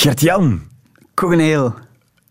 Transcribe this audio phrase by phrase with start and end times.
[0.00, 0.60] Gert-Jan,
[1.14, 1.74] Corneel.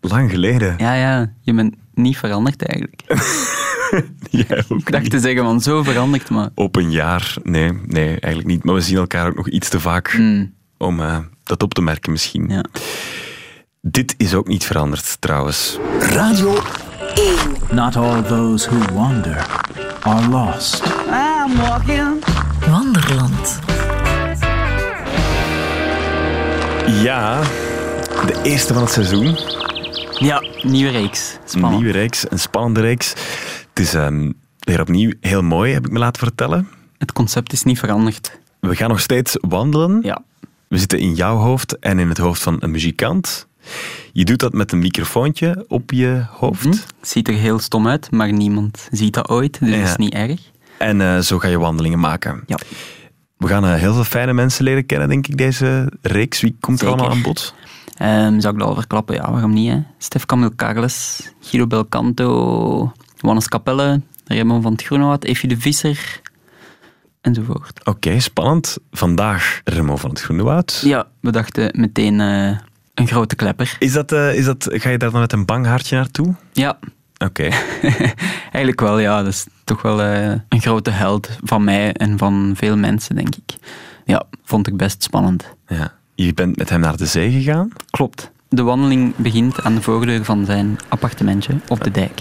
[0.00, 0.74] lang geleden.
[0.78, 3.02] Ja, ja, je bent niet veranderd eigenlijk.
[4.48, 5.10] Jij ook Ik dacht niet.
[5.12, 6.48] te zeggen, van zo veranderd, maar...
[6.54, 8.64] Op een jaar, nee, nee, eigenlijk niet.
[8.64, 11.82] Maar we zien elkaar ook nog iets te vaak Mm, om eh, dat op te
[11.82, 12.48] merken misschien.
[12.48, 12.64] ja.
[13.80, 15.78] Dit is ook niet veranderd trouwens.
[15.98, 16.58] Radio
[17.14, 17.34] 1.
[17.70, 19.46] Not all those who wander
[20.00, 20.82] are lost.
[22.66, 23.58] Wanderland.
[26.86, 27.40] Ja,
[28.26, 29.36] de eerste van het seizoen.
[30.18, 31.32] ja, nieuwe reeks.
[31.42, 31.74] Een Spannend.
[31.82, 33.08] nieuwe reeks, een spannende reeks.
[33.68, 36.68] Het is ehm, weer opnieuw heel mooi, heb ik me laten vertellen.
[36.98, 38.38] Het concept is niet veranderd.
[38.60, 39.98] We gaan nog steeds wandelen.
[40.02, 40.22] Ja.
[40.68, 43.46] We zitten in jouw hoofd en in het hoofd van een muzikant.
[44.12, 46.64] Je doet dat met een microfoontje op je hoofd.
[46.64, 46.72] Hm?
[47.00, 49.76] Ziet er heel stom uit, maar niemand ziet dat ooit, dus Ja.
[49.80, 50.40] dat is niet erg.
[50.78, 52.42] En eh, zo ga je wandelingen maken.
[52.46, 52.58] Ja.
[53.40, 56.40] We gaan eh, heel veel fijne mensen leren kennen, denk ik, deze reeks.
[56.40, 57.54] Wie komt er allemaal aan bod?
[57.96, 59.14] Ehm, zou ik dat al verklappen?
[59.14, 59.70] Ja, waarom niet?
[59.70, 59.78] Hè?
[59.98, 66.20] Stef Camille Carles, Guido Belcanto, Wannes Capelle, Raymond van het Groenewoud, Effie de Visser,
[67.20, 67.84] enzovoort.
[67.84, 68.78] Oké, spannend.
[68.90, 70.82] Vandaag Remo van het Groene Woud.
[70.84, 72.58] Ja, we dachten meteen eh,
[72.94, 73.76] een grote klepper.
[73.78, 76.34] Is dat, eh, is dat, ga je daar dan met een bang hartje naartoe?
[76.52, 76.78] Ja,
[77.24, 77.48] Oké.
[78.52, 79.22] eigenlijk wel, ja.
[79.22, 83.34] Dat is toch wel eh, een grote held van mij en van veel mensen, denk
[83.36, 83.54] ik.
[84.04, 85.54] Ja, vond ik best spannend.
[85.66, 85.92] Ja.
[86.14, 87.68] Je bent met hem naar de zee gegaan?
[87.90, 88.30] Klopt.
[88.48, 92.20] De wandeling begint aan de voordeur van zijn appartementje op de dijk.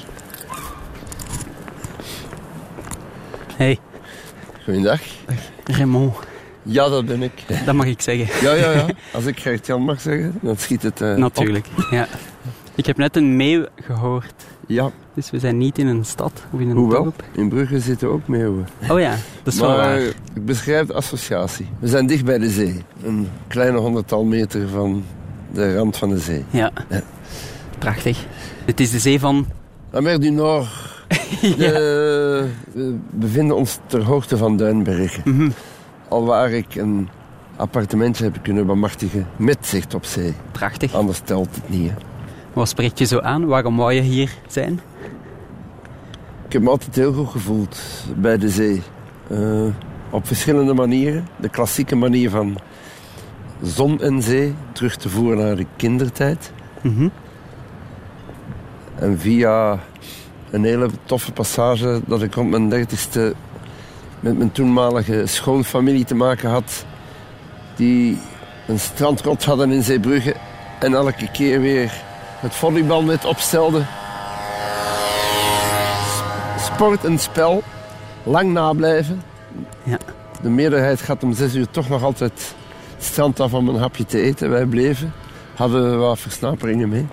[3.56, 3.80] Hey,
[4.64, 5.02] Goeiedag.
[5.64, 6.16] Raymond,
[6.64, 7.44] Ja, dat ben ik.
[7.66, 8.48] dat mag ik zeggen.
[8.48, 8.86] Ja, ja, ja.
[9.14, 12.08] Als ik Gert-Jan mag zeggen, dan schiet het eh, Natuurlijk, ja.
[12.76, 14.34] Ik heb net een meeuw gehoord.
[14.72, 17.04] Ja, Dus we zijn niet in een stad of in een hoewel.
[17.04, 17.24] dorp.
[17.32, 18.68] In Brugge zitten ook meeuwen.
[18.90, 20.00] Oh ja, dat is wel maar waar.
[20.34, 21.68] ik beschrijf de associatie.
[21.80, 22.82] We zijn dicht bij de zee.
[23.04, 25.04] Een kleine honderdtal meter van
[25.52, 26.44] de rand van de zee.
[26.50, 26.72] Ja.
[26.90, 27.02] Ja.
[27.80, 28.26] Prachtig.
[28.66, 29.48] Het is de zee van...
[29.92, 30.68] La mer du Nord.
[31.58, 35.22] De- we bevinden ons ter hoogte van Duinbergen.
[35.26, 35.50] Mhm.
[36.08, 37.10] Alwaar ik een
[37.56, 40.34] appartementje heb kunnen bemachtigen met zicht op zee.
[40.52, 40.94] Prachtig.
[40.94, 41.90] Anders telt het niet.
[41.90, 41.96] Hè.
[42.54, 43.46] Wat spreekt je zo aan?
[43.46, 44.80] Waarom wou je hier zijn?
[46.46, 47.80] Ik heb me altijd heel goed gevoeld
[48.16, 48.82] bij de zee.
[49.28, 49.66] Eh,
[50.10, 51.28] op verschillende manieren.
[51.36, 52.58] De klassieke manier van
[53.62, 56.52] zon en zee terug te voeren naar de kindertijd.
[56.82, 57.10] Mhm.
[58.96, 59.80] En via
[60.50, 63.34] een hele toffe passage dat ik rond mijn dertigste
[64.20, 66.86] met mijn toenmalige schoonfamilie te maken had.
[67.76, 68.18] Die
[68.68, 70.36] een strandrot hadden in Zeebrugge
[70.80, 72.08] en elke keer weer
[72.40, 73.82] het volleybalnet opstelde.
[76.60, 77.64] Sport en spel,
[78.24, 79.22] lang nablijven.
[79.84, 79.98] Ja.
[80.42, 82.56] De meerderheid gaat om zes uur toch nog altijd
[82.98, 84.50] het strand af om een hapje te eten.
[84.50, 85.14] Wij bleven,
[85.56, 87.08] hadden wat versnaperingen mee.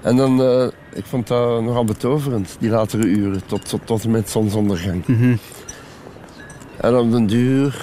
[0.00, 4.10] En dan, eh, ik vond dat nogal betoverend, die latere uren, tot, tot, tot en
[4.10, 5.06] met zonsondergang.
[5.06, 5.36] Mhm.
[6.76, 7.74] En op den duur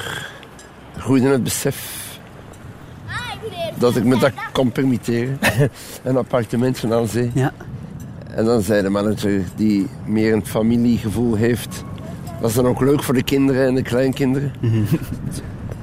[0.97, 2.02] groeide het besef
[3.83, 5.39] dat ik me dat kon permitteren.
[6.03, 7.31] een appartementje aan zee.
[7.33, 7.51] Ja.
[8.35, 11.83] En dan zei de manager, die meer een familiegevoel heeft...
[12.41, 14.51] Dat is dan ook leuk voor de kinderen en de kleinkinderen.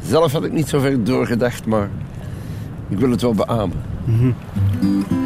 [0.06, 1.88] Zelf had ik niet zo ver doorgedacht, maar
[2.88, 3.76] ik wil het wel beamen.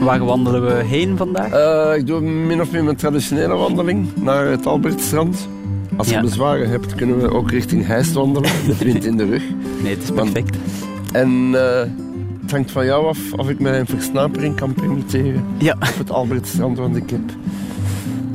[0.00, 1.50] Waar wandelen we heen vandaag?
[1.52, 5.48] Eh, ik doe min of meer mijn traditionele wandeling naar het Albertstrand.
[5.96, 6.20] Als je Ja.
[6.20, 9.42] bezwaren hebt, kunnen we ook richting Heist wandelen, met wind in de rug.
[9.82, 10.56] Nee, het is perfect.
[11.12, 11.88] En eh,
[12.54, 15.72] hangt van jou af of ik mij een versnapering kan permitteren Ja.
[15.72, 16.78] op het Albertstrand.
[16.78, 17.20] Want ik heb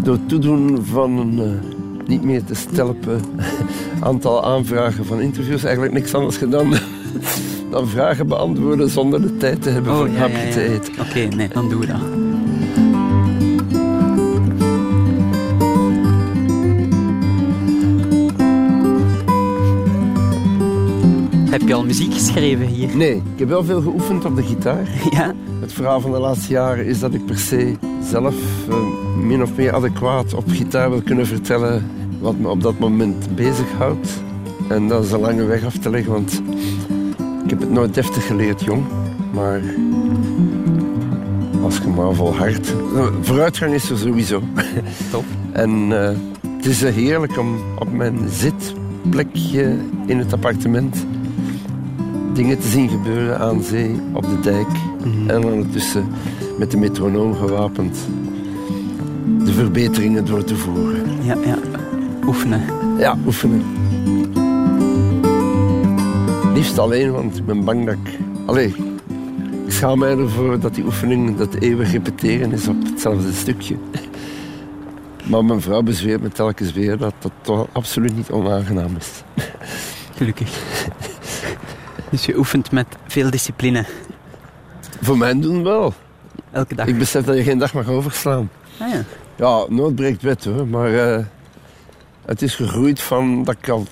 [0.03, 3.22] door toedoen van een eh, niet meer te stelpen
[4.00, 6.69] aantal aanvragen van interviews eigenlijk niks anders gedaan
[7.72, 10.51] dan vragen beantwoorden zonder de tijd te hebben voor een Oh, ja, hapje ja, ja.
[10.51, 10.94] te eten.
[11.00, 12.28] Oké, nee, dan doen we dat.
[21.59, 22.95] Heb je al muziek geschreven hier?
[22.97, 24.87] Nee, ik heb wel veel geoefend op de gitaar.
[25.11, 25.33] Ja.
[25.59, 27.75] Het verhaal van de laatste jaren is dat ik per se
[28.09, 28.35] zelf
[28.69, 28.75] eh,
[29.23, 31.83] min of meer adequaat op gitaar wil kunnen vertellen
[32.19, 34.09] wat me op dat moment bezighoudt.
[34.69, 36.41] En dat is een lange weg af te leggen, want
[37.44, 38.83] ik heb het nooit deftig geleerd, jong.
[39.33, 39.62] Maar
[41.63, 42.73] als je maar volhardt.
[42.95, 44.41] eh, Vooruitgang is er sowieso.
[45.12, 45.23] Top.
[45.51, 46.15] En eh,
[46.57, 51.05] het is heerlijk om op mijn zitplekje in het appartement
[52.39, 54.68] dingen te zien gebeuren aan zee, op de dijk.
[55.27, 56.07] En ondertussen
[56.57, 57.97] met de metronoom gewapend
[59.45, 61.24] de verbeteringen door te voeren.
[61.24, 61.57] Ja, ja.
[62.25, 62.62] Oefenen.
[62.97, 63.63] Ja, oefenen.
[66.53, 68.18] Liefst alleen, want ik ben bang dat ik...
[68.45, 68.75] Allee,
[69.65, 73.75] ik schaam mij ervoor dat die oefening, dat eeuwig repeteren is op hetzelfde stukje.
[75.25, 79.24] Maar mijn vrouw bezweert me telkens weer dat dat toch absoluut niet onaangenaam is.
[80.15, 80.62] Gelukkig.
[82.09, 83.85] Dus je oefent met veel discipline.
[85.01, 85.94] Voor mijn doen wel.
[86.51, 86.88] Elke dag.
[86.88, 88.50] Ik besef dat je geen dag mag overslaan.
[88.79, 89.03] Ah ja.
[89.35, 91.25] Ja, nood breekt wet hoor, maar eh,
[92.25, 93.88] het is gegroeid van dat ik al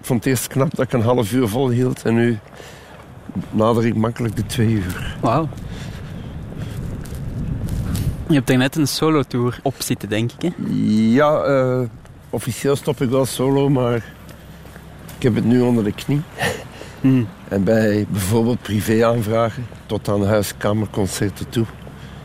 [0.00, 2.38] van het eerst knap dat ik een half uur volhield en nu
[3.50, 5.16] nader ik makkelijk de twee uur.
[5.20, 5.48] Wauw.
[8.28, 10.42] Je hebt er net een solo-tour op zitten, denk ik.
[10.42, 10.64] Hè?
[11.14, 11.80] Ja, eh,
[12.30, 13.94] officieel stop ik wel solo, maar
[15.16, 16.22] ik heb het nu onder de knie.
[17.00, 17.22] Hm.
[17.48, 21.64] En bij bijvoorbeeld privéaanvragen, tot aan huiskamerconcerten toe,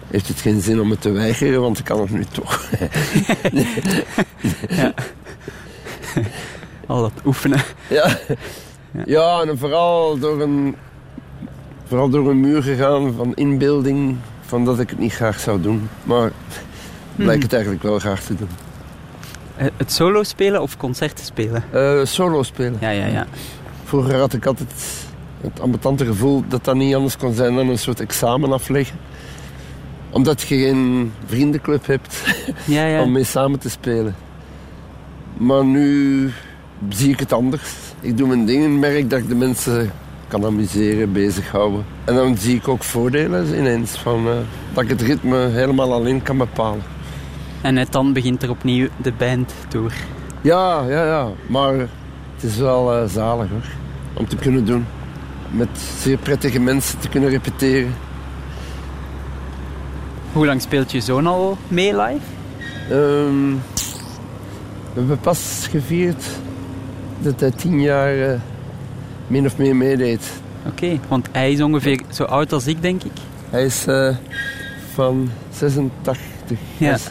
[0.07, 2.69] heeft het geen zin om het te weigeren, want ik kan het nu toch.
[6.87, 7.61] Al dat oefenen.
[7.87, 8.17] Ja,
[9.05, 10.75] ja en vooral door, een,
[11.87, 15.89] vooral door een muur gegaan van inbeelding van dat ik het niet graag zou doen.
[16.03, 16.31] Maar
[17.15, 18.49] blijkt het eigenlijk wel graag te doen.
[19.57, 21.63] Eh, Het solo spelen of concerten spelen?
[21.71, 22.77] Eh, solo spelen.
[22.79, 23.27] Ja, ja, ja.
[23.95, 24.69] Vroeger had ik altijd
[25.41, 28.97] het ambetante gevoel dat dat niet anders kon zijn dan een soort examen afleggen.
[30.09, 32.23] Omdat je geen vriendenclub hebt
[32.65, 33.01] Ja, ja.
[33.01, 34.15] om mee samen te spelen.
[35.37, 36.31] Maar nu
[36.89, 37.71] zie ik het anders.
[38.01, 39.91] Ik doe mijn dingen en merk dat ik de mensen
[40.27, 41.85] kan amuseren, bezighouden.
[42.05, 44.33] En dan zie ik ook voordelen ineens van eh,
[44.73, 46.83] dat ik het ritme helemaal alleen kan bepalen.
[47.61, 49.93] En net dan begint er opnieuw de band tour.
[50.41, 51.27] Ja, ja, ja.
[51.47, 51.73] Maar
[52.35, 53.83] het is wel eh, zalig hoor.
[54.17, 54.85] Om te kunnen doen.
[55.49, 55.67] Met
[56.01, 57.93] zeer prettige mensen te kunnen repeteren.
[60.31, 62.25] Hoe lang speelt je zoon al mee live?
[62.89, 63.51] Ehm,
[64.93, 66.23] we hebben pas gevierd
[67.19, 68.39] dat hij tien jaar eh,
[69.27, 70.31] min of meer meedeed.
[70.67, 73.11] Oké, want hij is ongeveer zo oud als ik, denk ik.
[73.49, 74.15] Hij is eh,
[74.93, 76.57] van 86.
[76.77, 76.93] Ja.
[76.93, 77.09] Is-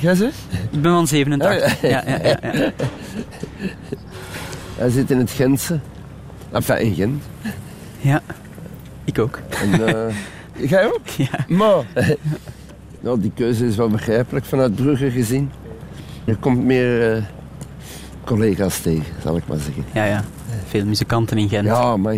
[0.00, 0.30] jij ze?
[0.70, 1.62] Ik ben van 87.
[1.62, 2.38] Ah, Ja, ja, ja.
[2.52, 2.70] ja.
[4.76, 5.78] Hij zit in het Gentse.
[6.52, 7.22] Enfin, in Gent.
[8.00, 8.22] Ja,
[9.04, 9.38] ik ook.
[9.62, 10.14] En, eh,
[10.70, 11.06] jij ook?
[11.08, 11.28] Ja.
[11.48, 11.84] Maar,
[13.00, 15.50] nou, die keuze is wel begrijpelijk vanuit Brugge gezien.
[16.24, 17.22] Er komt meer eh,
[18.24, 19.84] collega's tegen, zal ik maar zeggen.
[19.92, 20.24] Ja, ja.
[20.66, 21.66] Veel muzikanten in Gent.
[21.66, 22.16] Ja, maar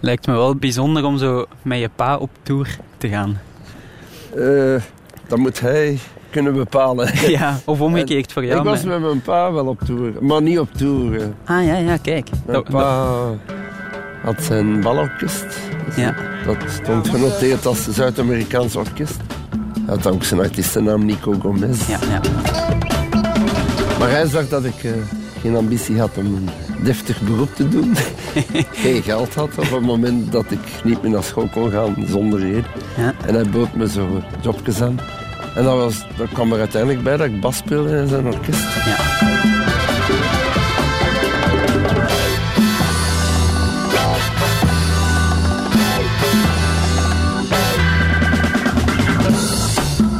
[0.00, 3.40] Lijkt me wel bijzonder om zo met je pa op tour te gaan.
[4.36, 4.80] eh,
[5.28, 5.98] dat moet hij
[6.32, 7.10] kunnen bepalen.
[7.38, 8.58] Ja, of omgekeerd voor jou.
[8.58, 11.20] ik was met mijn pa wel op tour, maar niet op tour.
[11.44, 12.28] Ah ja, ja, kijk.
[12.46, 13.06] Mijn pa
[14.22, 15.46] had zijn balorkest.
[15.96, 16.14] ja.
[16.46, 19.16] Dat stond genoteerd als Zuid-Amerikaans orkest.
[19.86, 21.88] Hij had ook zijn artiestennaam Nico Gomez.
[21.88, 22.20] Ja, ja.
[23.98, 24.90] Maar hij zag dat ik eh,
[25.40, 26.48] geen ambitie had om een
[26.84, 27.94] deftig beroep te doen.
[28.84, 32.38] geen geld had op het moment dat ik niet meer naar school kon gaan zonder
[32.40, 32.64] reden.
[32.96, 33.14] Ja.
[33.26, 34.98] En hij bood me zo jobjes aan.
[35.54, 38.62] En dat, was, dat kwam er uiteindelijk bij dat ik bas speelde in zijn orkest.
[38.84, 39.30] ja.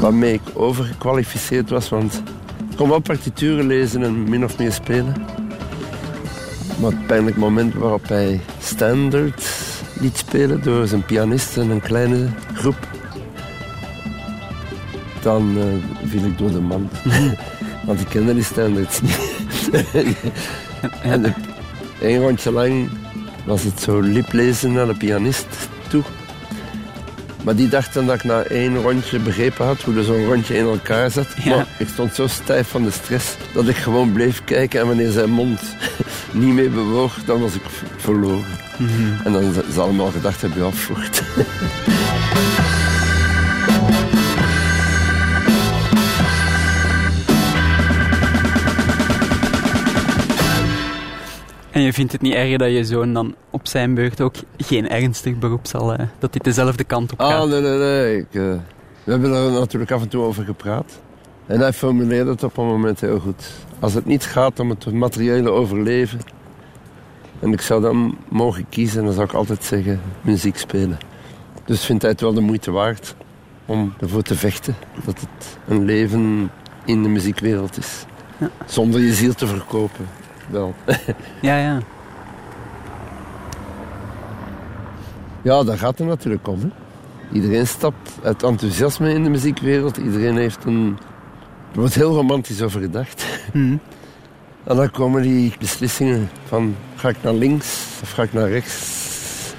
[0.00, 2.22] Waarmee ik overgekwalificeerd was, want
[2.70, 5.14] ik kon wel partituren lezen en min of meer spelen.
[6.80, 9.50] Maar het pijnlijk moment waarop hij standard
[10.00, 12.88] liet spelen door zijn pianist en een kleine groep,
[15.22, 16.92] dan eh, viel ik door de mand.
[17.86, 19.18] want ik kende die standards niet.
[21.02, 21.34] en
[22.00, 22.90] een rondje lang
[23.44, 25.46] was het zo liplezen naar de pianist
[25.88, 26.02] toe.
[27.44, 30.56] Maar die dacht dan dat ik na één rondje begrepen had hoe er zo'n rondje
[30.56, 31.26] in elkaar zat.
[31.42, 31.56] Ja.
[31.56, 34.80] Maar ik stond zo stijf van de stress dat ik gewoon bleef kijken.
[34.80, 35.60] En wanneer zijn mond
[36.32, 37.62] niet meer bewoog, dan was ik
[37.96, 38.44] verloren.
[39.24, 41.22] En dan zal hem al gedacht hebben, ja, voort.
[51.72, 54.88] En je vindt het niet erg dat je zoon dan op zijn beurt ook geen
[54.88, 55.94] ernstig beroep zal...
[55.94, 57.42] eh, dat hij dezelfde kant op gaat.
[57.42, 58.16] Ah, nee, nee, nee.
[58.16, 58.42] Ik, eh,
[59.04, 61.00] we hebben er natuurlijk af en toe over gepraat.
[61.46, 63.50] En hij formuleerde het op een moment heel goed.
[63.78, 66.20] Als het niet gaat om het materiële overleven...
[67.40, 70.98] en ik zou dan mogen kiezen, dan zou ik altijd zeggen muziek spelen.
[71.64, 73.14] Dus vindt hij het wel de moeite waard
[73.66, 74.74] om ervoor te vechten...
[75.04, 76.50] dat het een leven
[76.84, 78.04] in de muziekwereld is.
[78.38, 78.50] Ja.
[78.66, 80.06] Zonder je ziel te verkopen.
[80.50, 80.74] Wel.
[81.40, 81.80] Ja, ja.
[85.42, 86.60] Ja, daar gaat het natuurlijk om.
[86.60, 86.68] Hè.
[87.32, 89.96] Iedereen stapt uit enthousiasme in de muziekwereld.
[89.96, 90.98] Iedereen heeft een...
[91.72, 93.24] Er wordt heel romantisch over gedacht.
[93.52, 93.76] Hm.
[94.64, 96.76] En dan komen die beslissingen van...
[96.94, 99.54] Ga ik naar links of ga ik naar rechts?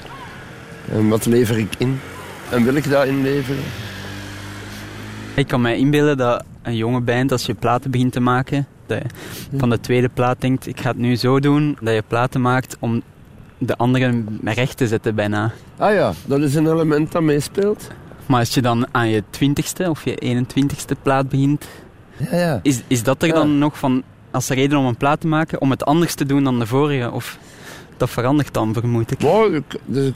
[0.92, 2.00] En wat lever ik in?
[2.52, 3.64] En wil ik dat inleveren?
[5.36, 8.98] Ik kan mij inbeelden dat een jonge band, als je platen begint te maken, dat
[9.52, 12.42] je van de tweede plaat denkt, ik ga het nu zo doen, dat je platen
[12.42, 13.02] maakt om
[13.58, 15.52] de anderen recht te zetten bijna.
[15.78, 17.88] Ah ja, dat is een element dat meespeelt.
[18.26, 21.68] Maar als je dan aan je twintigste of je 21ste plaat begint,
[22.18, 22.60] Ja, ja.
[22.64, 23.34] is, is dat er Ja.
[23.34, 26.44] dan nog van, als reden om een plaat te maken, om het anders te doen
[26.44, 27.12] dan de vorige?
[27.12, 27.38] Of
[27.98, 29.22] dat verandert dan, vermoed ik.
[29.54, 30.16] Ik, dus ik,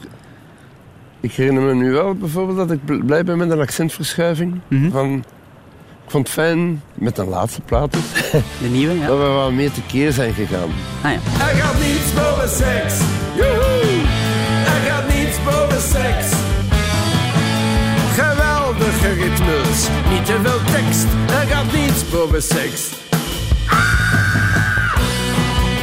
[1.20, 4.60] ik herinner me nu wel bijvoorbeeld dat ik bl- blij ben met een accentverschuiving.
[4.68, 4.90] Mhm.
[4.92, 5.24] Van,
[6.08, 9.08] ik vond het fijn met de laatste plaat dus, De nieuwe, ja.
[9.08, 10.70] dat we wat meer tekeer zijn gegaan.
[11.02, 11.20] Ah ja.
[11.48, 13.00] Er gaat niets boven seks.
[13.36, 14.02] Joehoe!
[14.66, 16.32] Er gaat niets boven seks.
[18.14, 21.06] Geweldige ritmes, niet te veel tekst.
[21.30, 22.90] Er gaat niets boven seks.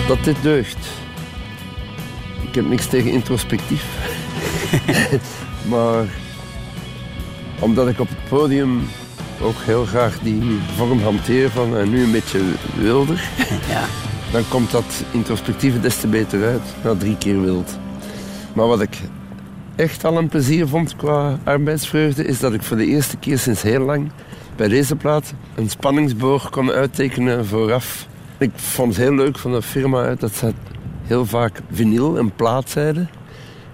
[0.09, 0.87] Dat dit deugt.
[2.49, 3.85] Ik heb niks tegen introspectief.
[5.73, 6.04] maar
[7.59, 8.88] omdat ik op het podium
[9.45, 12.41] ook heel graag die vorm hanteer van en nu een beetje
[12.79, 13.29] wilder,
[13.71, 13.85] ja.
[14.33, 16.63] dan komt dat introspectieve des te beter uit.
[16.85, 17.79] Na drie keer wild.
[18.53, 19.01] Maar wat ik
[19.77, 23.63] echt al een plezier vond qua arbeidsvreugde, is dat ik voor de eerste keer sinds
[23.63, 24.11] heel lang
[24.57, 28.07] bij deze plaat een spanningsboog kon uittekenen vooraf.
[28.39, 30.53] Ik vond het heel leuk van de firma uit dat ze
[31.03, 33.11] heel vaak vinyl en plaat zeiden.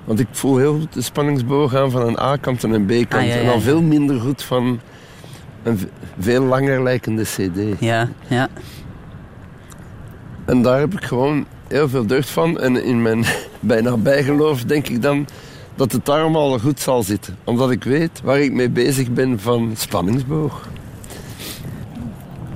[0.05, 3.12] Want ik voel heel goed de spanningsboog aan van een A-kant en een B-kant.
[3.12, 4.81] Ah, ja, ja, En dan veel minder goed van
[5.62, 5.79] een
[6.19, 7.81] veel langer lijkende CD.
[7.81, 8.49] Ja, ja.
[10.45, 12.59] En daar heb ik gewoon heel veel deugd van.
[12.61, 13.25] En in mijn
[13.61, 15.26] bijna bijgeloof denk ik dan
[15.75, 17.37] dat het daarom al goed zal zitten.
[17.45, 20.69] Omdat ik weet waar ik mee bezig ben van spanningsboog.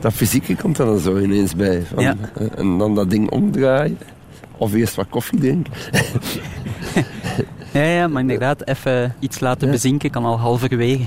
[0.00, 1.82] Dat fysieke komt er dan zo ineens bij.
[1.94, 2.14] Van, Ja.
[2.34, 3.99] eh, En dan dat ding omdraaien.
[4.56, 5.73] Of eerst wat koffie drinken.
[7.73, 9.73] Ja, ja, maar inderdaad, even iets laten Ja.
[9.73, 11.04] bezinken kan al halverwege.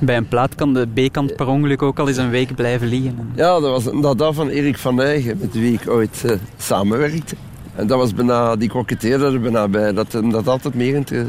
[0.00, 3.30] Bij een plaat kan de B-kant per ongeluk ook al eens een week blijven liggen.
[3.34, 7.34] Ja, dat was een dada van Erik van Eygen, met wie ik ooit eh, samenwerkte.
[7.74, 9.92] En dat was bijna, die koketteerde er bijna bij.
[9.92, 11.26] Dat hem dat altijd meer inter-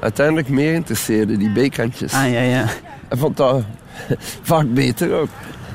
[0.00, 2.12] uiteindelijk meer interesseerde, die B-kantjes.
[2.14, 2.64] Ah ja, ja.
[3.08, 3.62] En vond dat
[4.42, 5.28] vaak beter ook.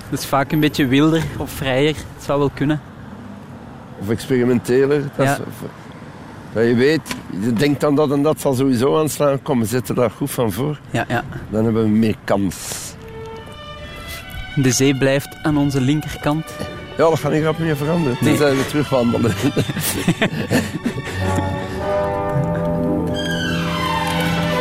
[0.10, 1.96] Dat is vaak een beetje wilder of vrijer.
[2.16, 2.82] Het zou wel kunnen.
[4.00, 5.02] Of experimenteler.
[5.16, 5.34] Dat Ja.
[5.34, 5.70] is- of-
[6.54, 7.02] dat je weet,
[7.42, 9.42] je denkt dan dat en dat zal sowieso aanslaan.
[9.42, 10.80] Kom, we zetten daar goed van voor.
[10.92, 11.24] Ja, ja.
[11.50, 12.56] Dan hebben we meer kans.
[14.56, 16.46] De zee blijft aan onze linkerkant.
[16.98, 18.18] Ja, dat gaat niet grap meer veranderen.
[18.22, 18.30] Nee.
[18.30, 19.32] Tenzij we terugwandelen.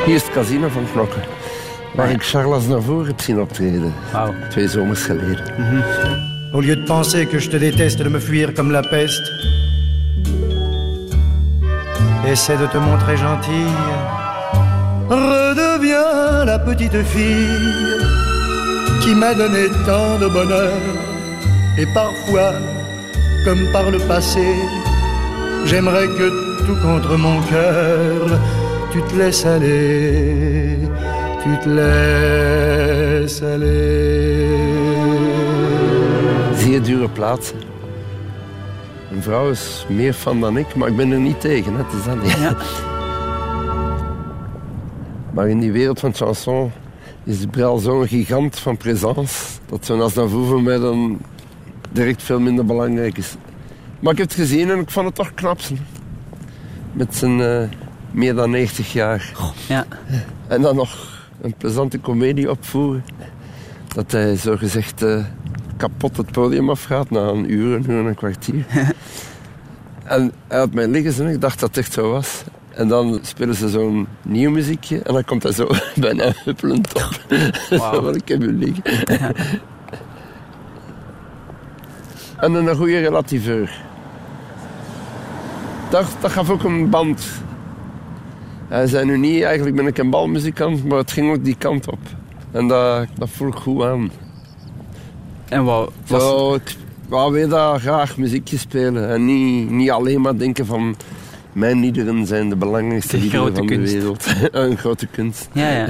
[0.07, 1.23] Hier is het casino van Knokken.
[1.95, 2.15] Waar ja.
[2.15, 3.95] ik Charles Aznavour heb zien optreden.
[4.13, 4.35] Wauw.
[4.49, 5.45] Twee zomers geleden.
[6.53, 9.60] Au lieu de penser que je te déteste, de me fuir comme la peste.
[12.31, 13.77] Essaie de te montrer gentille.
[15.09, 17.59] Redeviens la petite fille
[19.01, 20.79] qui m'a donné tant de bonheur.
[21.77, 22.53] Et parfois,
[23.45, 24.47] comme par le passé,
[25.65, 26.29] j'aimerais que
[26.67, 28.39] tout contre mon cœur,
[28.93, 30.79] tu te laisses aller,
[31.43, 34.47] tu te laisses aller.
[36.55, 37.11] Zeer dure.
[39.11, 41.75] Een vrouw is meer fan dan ik, maar ik ben er niet tegen.
[41.75, 41.83] hè.
[41.83, 42.31] Het is dat niet.
[42.33, 42.57] Ja.
[45.33, 46.73] Maar in die wereld van chanson
[47.25, 49.59] is Brel zo'n gigant van présence.
[49.67, 51.19] Dat zo'n Aznavour voor mij dan
[51.90, 53.35] direct veel minder belangrijk is.
[54.00, 55.61] Maar ik heb het gezien en ik vond het toch knap.
[56.93, 57.69] Met zijn eh,
[58.11, 59.33] meer dan 90 jaar.
[59.69, 59.87] Ja.
[60.47, 63.05] En dan nog een plezante komedie opvoeren.
[63.95, 65.25] Dat hij zogezegd eh
[65.81, 68.67] kapot het podium afgaat na een uur, een uur en een kwartier.
[70.05, 72.45] en hij had mij liggen en ik dacht dat het echt zo was.
[72.71, 75.69] En dan spelen ze zo'n nieuw muziekje en dan komt hij zo
[76.07, 77.21] bijna huppelend op.
[77.81, 79.35] Zo van, ik heb u liggen.
[82.37, 83.83] en een goede relativeur.
[85.91, 87.27] Dat, dat gaf ook een band.
[88.69, 91.89] Hij zei nu niet, eigenlijk ben ik een balmuzikant, maar het ging ook die kant
[91.89, 92.01] op.
[92.51, 94.11] En dat, dat voel ik goed aan.
[95.50, 96.23] En wat was...
[96.23, 96.76] Zo, ik
[97.09, 99.09] wou weer graag muziekje spelen.
[99.09, 100.97] En niet, niet alleen maar denken van...
[101.52, 103.92] Mijn liederen zijn de belangrijkste De liederen van kunst.
[103.92, 104.26] de wereld.
[104.71, 105.49] een grote kunst.
[105.52, 105.87] Ja, ja.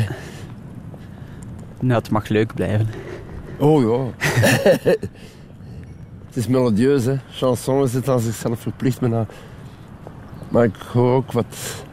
[1.80, 2.88] Nou, het mag leuk blijven.
[3.58, 4.26] Oh ja.
[6.26, 7.14] het is melodieus, hè.
[7.32, 9.26] Chanson is het aan zichzelf verplicht bijna.
[10.48, 11.84] Maar ik hoor ook wat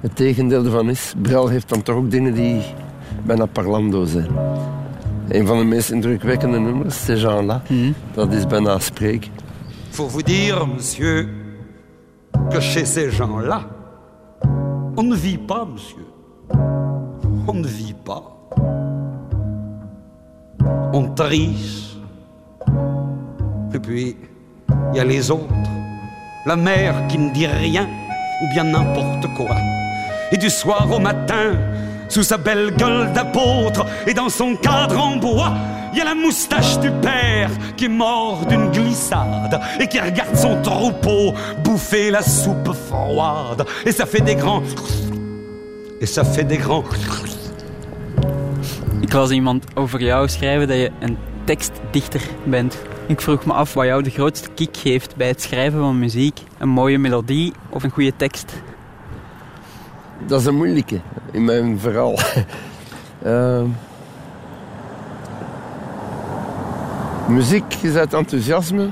[0.00, 1.14] het tegendeel ervan is.
[1.22, 2.62] Brel heeft dan toch ook dingen die
[3.22, 4.28] bijna parlando zijn.
[5.28, 7.62] Een van de meest indrukwekkende nummers, c'est Jean-là.
[8.14, 9.30] Dat is bijna spreken.
[9.90, 11.28] Faut vous dire, monsieur,
[12.50, 13.60] que chez ces gens-là,
[14.96, 16.06] On ne vit pas, monsieur.
[17.48, 18.22] On ne vit pas.
[20.92, 21.96] On triche.
[23.72, 24.16] Et puis,
[24.92, 25.52] il y a les autres.
[26.46, 27.88] La mère qui ne dit rien,
[28.42, 29.56] ou bien n'importe quoi.
[30.30, 31.56] Et du soir au matin,
[32.08, 35.52] sous sa belle gueule d'apôtre et dans son cadre en bois,
[35.92, 40.36] il y a la moustache du père qui est mort d'une glissade et qui regarde
[40.36, 43.64] son troupeau bouffer la soupe froide.
[43.86, 44.62] Et ça fait des grands.
[46.00, 46.84] Et ça fait des grands.
[49.00, 52.78] Ik las iemand over jou schrijven dat je een tekstdichter bent.
[53.06, 56.40] Ik vroeg me af wat jou de grootste kick geeft bij het schrijven van muziek.
[56.58, 58.52] Een mooie melodie of een goede tekst.
[60.26, 62.18] Dat is een moeilijke in mijn verhaal.
[63.22, 63.66] Ehm,
[67.28, 68.88] muziek is uit enthousiasme.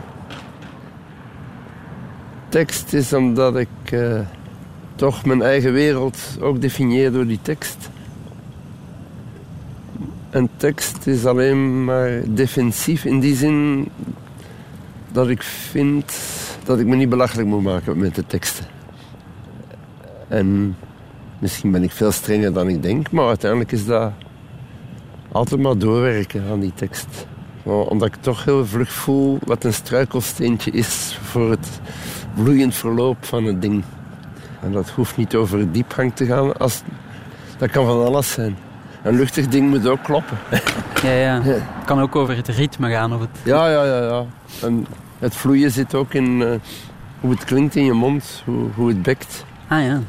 [2.48, 4.20] Tekst is omdat ik eh,
[4.94, 7.90] toch mijn eigen wereld ook definieer door die tekst.
[10.30, 13.88] En tekst is alleen maar defensief in die zin
[15.12, 16.14] dat ik vind
[16.64, 18.66] dat ik me niet belachelijk moet maken met de teksten.
[20.28, 20.76] En
[21.42, 24.12] misschien ben ik veel strenger dan ik denk, maar uiteindelijk is dat
[25.32, 27.26] altijd maar doorwerken aan die tekst.
[27.62, 31.80] Omdat ik toch heel vlug voel wat een struikelsteentje is voor het
[32.34, 33.82] vloeiend verloop van een ding.
[34.60, 36.56] En dat hoeft niet over diepgang te gaan.
[36.56, 36.82] Als,
[37.58, 38.56] dat kan van alles zijn.
[39.02, 40.38] Een luchtig ding moet ook kloppen.
[41.02, 41.34] Ja, ja.
[41.44, 41.52] Ja.
[41.52, 43.14] Het kan ook over het ritme gaan.
[43.14, 43.30] Of het...
[43.42, 44.02] Ja, ja, ja.
[44.02, 44.24] ja.
[44.62, 44.86] En
[45.18, 46.48] het vloeien zit ook in eh,
[47.20, 49.44] hoe het klinkt in je mond, hoe, hoe het bekt.
[49.68, 50.00] Ah ja.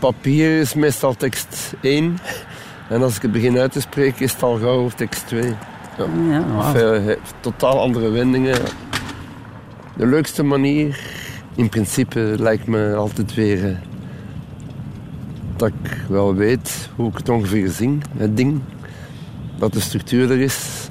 [0.00, 2.18] Papier is meestal tekst 1.
[2.88, 5.42] En als ik het begin uit te spreken, is het al gauw tekst 2.
[5.42, 6.06] Ja.
[6.30, 8.58] ja Of, eh, totaal andere wendingen.
[9.96, 11.00] De leukste manier,
[11.54, 13.76] in principe, lijkt me altijd weer eh,
[15.56, 18.60] dat ik wel weet hoe ik het ongeveer zing, het ding.
[19.58, 20.88] Dat de structuur er is.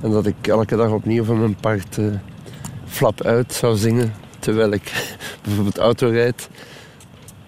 [0.00, 2.04] En dat ik elke dag opnieuw van mijn part eh,
[2.86, 4.12] flap uit zou zingen.
[4.38, 6.48] Terwijl ik bijvoorbeeld auto rijd.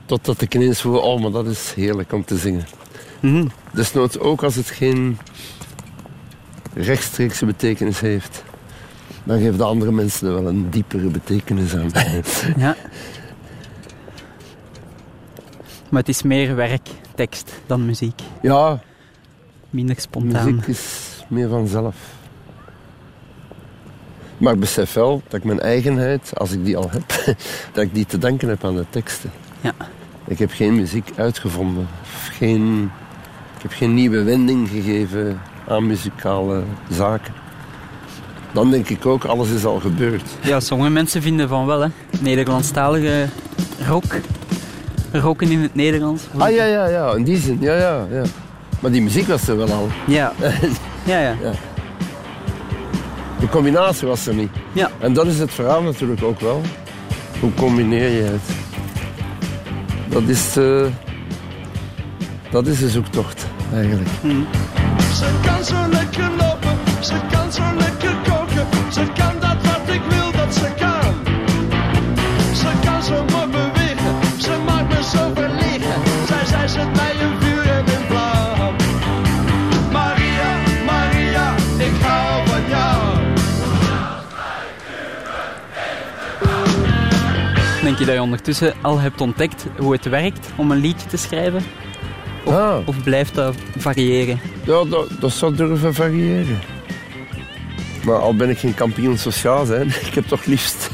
[0.06, 2.66] Totdat ik ineens voel, oh, maar dat is heerlijk om te zingen.
[3.20, 3.46] Mhm.
[3.72, 5.18] Desnoods ook als het geen
[6.74, 8.42] rechtstreekse betekenis heeft.
[9.24, 11.90] Dan geven de andere mensen er wel een diepere betekenis aan.
[12.56, 12.76] Ja.
[15.88, 18.20] Maar het is meer werk, tekst, dan muziek.
[18.42, 18.80] ja,
[19.70, 20.54] Minder spontaan.
[20.54, 21.96] muziek is meer vanzelf.
[24.38, 27.36] Maar ik besef wel dat ik mijn eigenheid, als ik die al heb,
[27.72, 29.30] dat ik die te danken heb aan de teksten.
[29.64, 29.72] Ja.
[30.26, 31.88] Ik heb geen muziek uitgevonden.
[32.32, 32.90] Geen,
[33.56, 37.32] ik heb geen nieuwe wending gegeven aan muzikale zaken.
[38.52, 40.30] Dan denk ik ook, alles is al gebeurd.
[40.42, 41.88] Ja, sommige mensen vinden van wel, hè.
[42.20, 43.28] Nederlandstalige
[43.86, 44.04] rock.
[45.12, 46.22] Rocken in het Nederlands.
[46.36, 48.22] Ah ja, ja, ja, in die zin, ja, ja, ja.
[48.80, 49.88] Maar die muziek was er wel al.
[50.06, 50.32] Ja.
[51.04, 51.34] Ja, ja.
[53.40, 54.50] De combinatie was er niet.
[54.72, 54.90] Ja.
[54.98, 56.60] En dat is het verhaal natuurlijk ook wel.
[57.40, 58.63] Hoe combineer je het?
[60.14, 60.86] Dat is, eh,
[62.50, 64.08] dat is de zoektocht, eigenlijk.
[65.14, 68.92] Ze kan zo lekker lopen, ze kan zo lekker koken.
[68.92, 69.43] Ze kan
[87.84, 91.16] Denk je dat je ondertussen al hebt ontdekt hoe het werkt om een liedje te
[91.16, 91.62] schrijven?
[92.44, 92.88] Of, Ah.
[92.88, 94.40] of blijft dat variëren?
[94.64, 96.58] Ja, dat, dat zou durven variëren.
[98.04, 100.90] Maar al ben ik geen kampioen sociaal zijn, ik heb toch liefst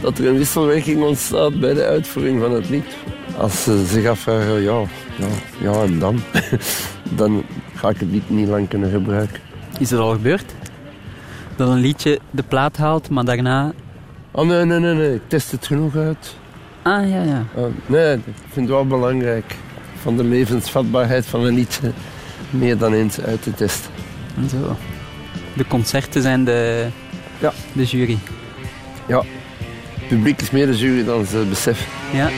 [0.00, 2.96] dat er een wisselwerking ontstaat bij de uitvoering van het lied.
[3.38, 4.80] Als ze zich afvragen, ja,
[5.16, 5.28] ja,
[5.60, 6.20] ja en dan?
[7.16, 9.40] Dan ga ik het lied niet lang kunnen gebruiken.
[9.78, 10.54] Is het al gebeurd?
[11.56, 13.72] Dat een liedje de plaat haalt, maar daarna...
[14.36, 16.34] Oh nee, nee, nee, nee, ik test het genoeg uit.
[16.82, 17.44] Ah, ja, ja.
[17.54, 19.54] Oh, nee, ik vind het wel belangrijk
[20.02, 21.92] van de levensvatbaarheid van een liedje
[22.50, 23.90] meer dan eens uit te testen.
[24.36, 24.76] En Zo.
[25.52, 26.86] De concerten zijn de,
[27.38, 27.52] Ja.
[27.72, 28.18] de jury.
[29.06, 31.86] Het publiek is meer de jury dan ze beseffen.
[32.12, 32.28] Ja.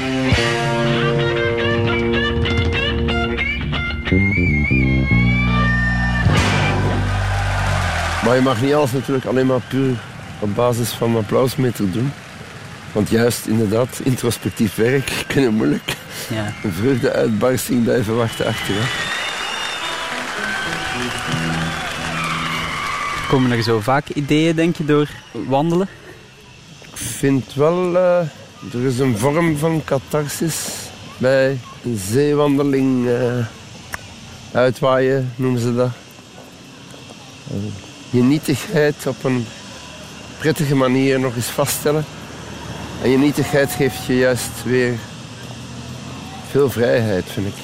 [8.25, 9.95] Maar je mag niet alles natuurlijk alleen maar puur
[10.39, 12.13] op basis van applausmeter doen.
[12.93, 15.97] Want juist inderdaad, introspectief werk kunnen moeilijk
[16.31, 16.53] ja.
[16.63, 19.15] een vreugdeuitbarsting blijven wachten achteraf.
[23.29, 25.89] Komen er zo vaak ideeën, denk je, door wandelen?
[26.83, 28.19] Ik vind wel, eh,
[28.73, 30.69] er is een vorm van catharsis
[31.19, 31.59] bij
[31.95, 33.47] zeewandeling eh,
[34.53, 35.91] uitwaaien, noemen ze dat.
[37.51, 37.57] Eh,
[38.11, 39.47] je nietigheid op een
[40.39, 42.05] prettige manier nog eens vaststellen.
[43.03, 44.95] En je nietigheid geeft je juist weer
[46.51, 47.55] veel vrijheid, vind ik.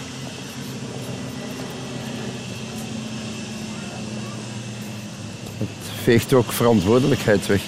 [5.58, 5.68] Het
[6.02, 7.62] veegt ook verantwoordelijkheid weg.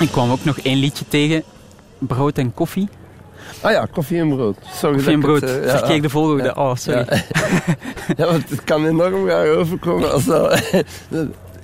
[0.00, 1.42] Ik kwam ook nog één liedje tegen.
[1.98, 2.88] Brood en koffie.
[3.60, 4.56] Ah ja, koffie en brood.
[4.74, 5.40] Sorry Koffie en brood.
[5.40, 6.42] het, ja, Verkeerde volgorde.
[6.44, 6.52] ja.
[6.52, 7.06] Oh, sorry.
[7.08, 7.22] Ja.
[8.16, 10.62] ja, want het kan enorm gaan overkomen als dat...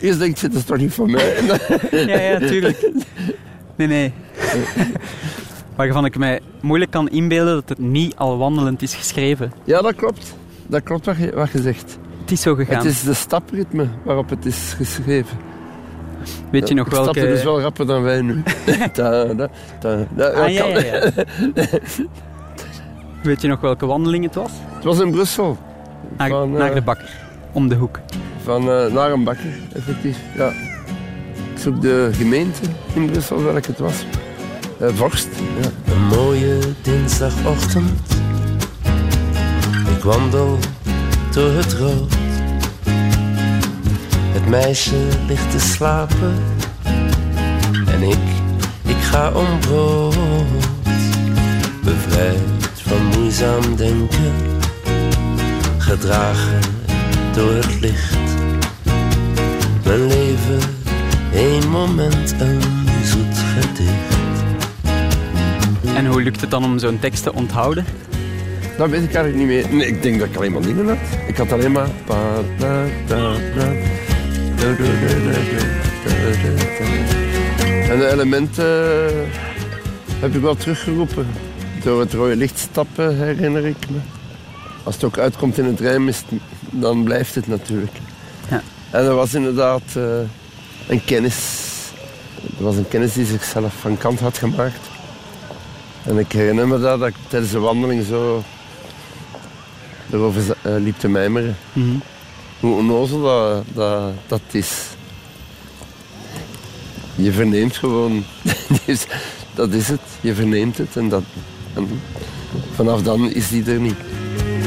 [0.00, 1.34] Eerst denk je, dat is toch niet van mij?
[1.90, 2.90] Ja, ja, tuurlijk.
[3.76, 4.12] Nee, nee.
[5.76, 9.52] Waarvan ik mij moeilijk kan inbeelden dat het niet al wandelend is geschreven.
[9.64, 10.36] Ja, dat klopt.
[10.66, 11.98] Dat klopt wat je, wat je zegt.
[12.20, 12.76] Het is zo gegaan.
[12.76, 15.38] Het is de stapritme waarop het is geschreven.
[16.50, 17.44] Weet je nog We stappen dus welke...
[17.44, 18.42] wel rapper dan wij nu.
[18.92, 19.48] Da, da,
[19.80, 20.28] da.
[20.28, 21.10] Ah, ja, ja, ja.
[23.22, 24.50] Weet je nog welke wandeling het was?
[24.74, 25.58] Het was in Brussel.
[26.16, 27.10] Naar, Van, naar eh, de bakker.
[27.52, 28.00] Om de hoek.
[28.48, 30.18] Van eh, naar een bakker, effectief.
[30.36, 30.48] Ja.
[31.54, 32.60] Ik zoek de gemeente
[32.94, 34.04] in Brussel welke het was.
[34.80, 35.28] Eh, Vorst.
[35.60, 35.92] Ja.
[35.92, 38.00] Een mooie dinsdagochtend.
[39.96, 40.58] Ik wandel
[41.32, 42.14] door het rood.
[44.32, 46.34] Het meisje ligt te slapen.
[47.86, 48.24] En ik,
[48.84, 50.16] ik ga om brood.
[51.82, 52.38] Bevrijd
[52.74, 54.32] van moeizaam denken.
[55.78, 56.60] Gedragen
[57.32, 58.37] door het licht.
[59.96, 60.58] Leven
[61.34, 62.60] één moment en
[63.04, 64.16] zoet gedicht.
[65.96, 67.84] En hoe lukt het dan om zo'n tekst te onthouden?
[68.76, 69.76] Dat weet ik eigenlijk niet meer.
[69.76, 70.98] Nee, ik denk dat ik alleen maar dingen had.
[71.26, 71.88] Ik had alleen maar...
[77.90, 78.64] En de elementen
[80.20, 81.26] heb ik wel teruggeroepen.
[81.82, 83.98] Door het rode licht stappen herinner ik me.
[84.82, 86.24] Als het ook uitkomt in het rijmist,
[86.70, 87.92] dan blijft het natuurlijk.
[88.90, 90.02] En er was inderdaad eh,
[90.86, 91.36] een kennis.
[92.58, 94.88] Er was een kennis die zichzelf van kant had gemaakt.
[96.04, 98.42] En ik herinner me dat, dat ik tijdens de wandeling zo
[100.10, 101.56] erover eh, liep te mijmeren.
[101.72, 101.96] Mhm.
[102.60, 104.72] Hoe onnozel dat, dat, dat is.
[107.14, 108.24] Je verneemt gewoon.
[108.86, 109.06] Dus
[109.54, 110.00] dat is het.
[110.20, 111.22] Je verneemt het en, dat,
[111.74, 112.00] en
[112.74, 113.96] vanaf dan is die er niet.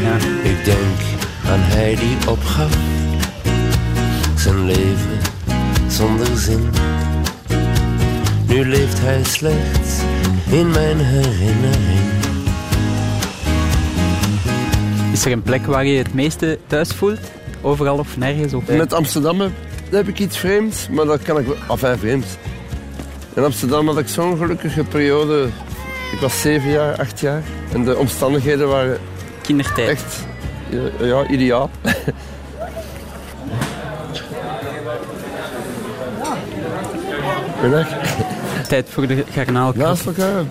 [0.01, 0.15] Ja.
[0.49, 0.99] Ik denk
[1.45, 2.90] aan hij die opgaf
[4.41, 5.19] zijn leven
[5.87, 6.69] zonder zin.
[8.47, 9.99] Nu leeft hij slechts
[10.49, 11.99] in mijn herinnering.
[15.11, 17.19] Is er een plek waar je het meeste thuis voelt?
[17.61, 18.53] Overal of nergens?
[18.53, 18.67] Of...
[18.67, 19.51] Met Amsterdam heb,
[19.91, 21.55] heb ik iets vreemds, maar dat kan ik wel.
[21.69, 22.27] Enfin, vreemds.
[23.33, 25.47] In Amsterdam had ik zo'n gelukkige periode.
[26.11, 27.43] Ik was zeven jaar, acht jaar.
[27.73, 28.97] En de omstandigheden waren
[29.41, 29.89] Kindertijd.
[29.89, 30.25] echt
[30.69, 31.69] ja, ja, ideaal.
[37.61, 37.87] Goedendag.
[38.67, 39.73] Tijd voor de garnaal.
[39.75, 40.43] Naast elkaar?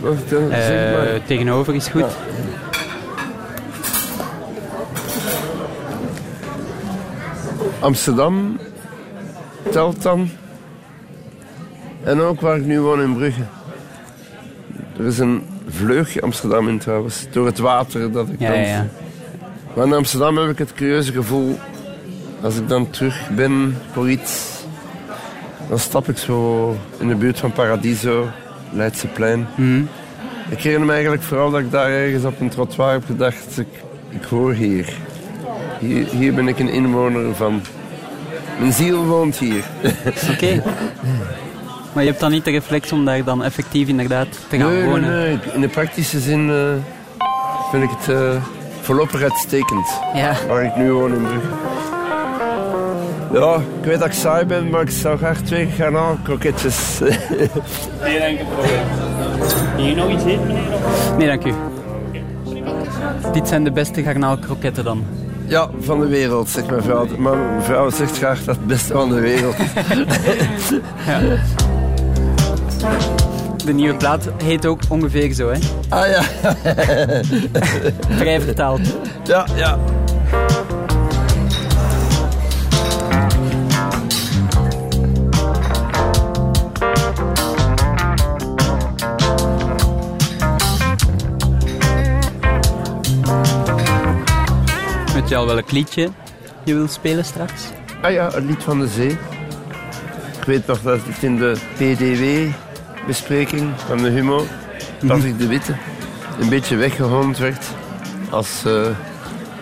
[0.51, 2.05] Eh, tegenover is goed.
[7.79, 8.59] Amsterdam
[9.71, 10.31] telt dan.
[12.05, 13.43] En ook waar ik nu woon in Brugge.
[14.99, 18.59] Er is een vleugje Amsterdam in trouwens, door het water dat ik Ja, dan...
[18.59, 18.87] ja, ja.
[19.75, 21.59] Maar in Amsterdam heb ik het curieuze gevoel,
[22.43, 24.60] als ik dan terug ben voor iets,
[25.71, 28.29] dan stap ik zo in de buurt van Paradiso,
[28.73, 29.47] Leidseplein.
[29.55, 29.83] Mhm.
[30.49, 33.67] Ik herinner me eigenlijk vooral dat ik daar ergens op een trottoir heb gedacht, ik,
[34.09, 34.93] ik hoor hier.
[35.79, 36.07] hier.
[36.09, 37.63] Hier ben ik een inwoner van.
[38.59, 39.65] Mijn ziel woont hier.
[40.33, 40.63] Oké.
[41.93, 44.81] Maar je hebt dan niet de reflex om daar dan effectief inderdaad te gaan Nee,
[44.81, 45.11] nee, wonen?
[45.11, 45.39] nee.
[45.55, 47.27] In de praktische zin eh,
[47.71, 48.43] vind ik het eh,
[48.81, 49.87] voorlopig uitstekend.
[50.15, 50.37] Ja.
[50.49, 51.49] Waar ik nu woon in Brugge.
[53.33, 56.99] Ja, ik weet dat ik saai ben, maar ik zou graag twee garnaalkroketjes.
[59.77, 60.63] Hier nog iets eten, meneer?
[61.19, 61.53] Nee, dank u.
[63.33, 65.05] Dit zijn de beste garnaalkroketten dan.
[65.47, 67.07] ja, van de wereld, zegt mijn vrouw.
[67.19, 69.73] Maar mijn vrouw zegt graag dat het beste van de wereld is.
[73.65, 75.59] De nieuwe plaat heet ook ongeveer zo, hè?
[75.89, 76.23] ah ja,
[78.17, 78.81] Vrij vertaald.
[79.25, 79.79] ja, ja.
[95.31, 96.11] Je al welk liedje
[96.65, 97.63] je wil spelen straks?
[98.03, 99.11] Ah ja, het lied van de zee.
[100.39, 104.47] Ik weet nog dat het in de PDW-bespreking van de Humo,
[105.07, 105.75] Patrick de Witte,
[106.41, 107.65] een beetje weggehoond werd
[108.31, 108.87] als eh,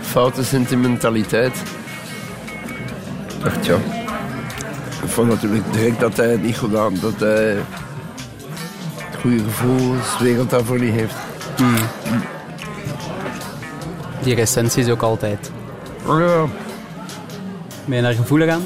[0.00, 1.57] foute sentimentaliteit.
[3.26, 3.76] Ik dacht, ja.
[5.02, 7.57] Ik vond natuurlijk direct dat hij het niet gedaan dat hij
[8.96, 11.14] het goede gevoel, de wereld daarvoor niet heeft.
[14.28, 15.50] Die recensies ook altijd.
[16.06, 16.44] Ja,
[17.84, 18.62] Ben je daar gevoelig aan?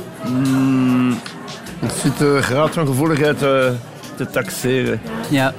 [1.78, 3.70] het zit de graad van gevoeligheid eh,
[4.16, 5.00] te taxeren.
[5.28, 5.54] Ja.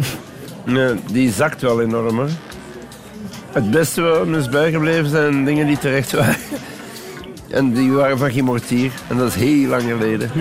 [0.66, 2.20] Nee, die zakt wel enorm.
[2.20, 2.26] Hè.
[3.52, 6.36] Het beste wat me is bijgebleven zijn dingen die terecht waren.
[7.50, 8.92] En die waren van Guy Mortier.
[9.08, 10.32] En dat is heel lang geleden.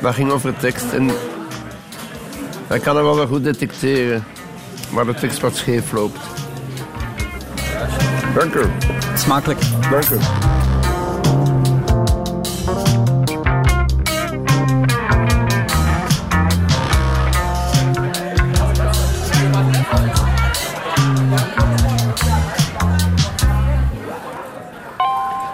[0.00, 0.92] Dat ging over tekst.
[0.92, 1.10] En
[2.66, 4.24] hij kan wel wel goed detecteren.
[4.92, 6.39] Maar de tekst wat scheef loopt.
[8.34, 8.62] Dank u.
[9.16, 9.60] Smakelijk.
[9.90, 10.16] Dank u.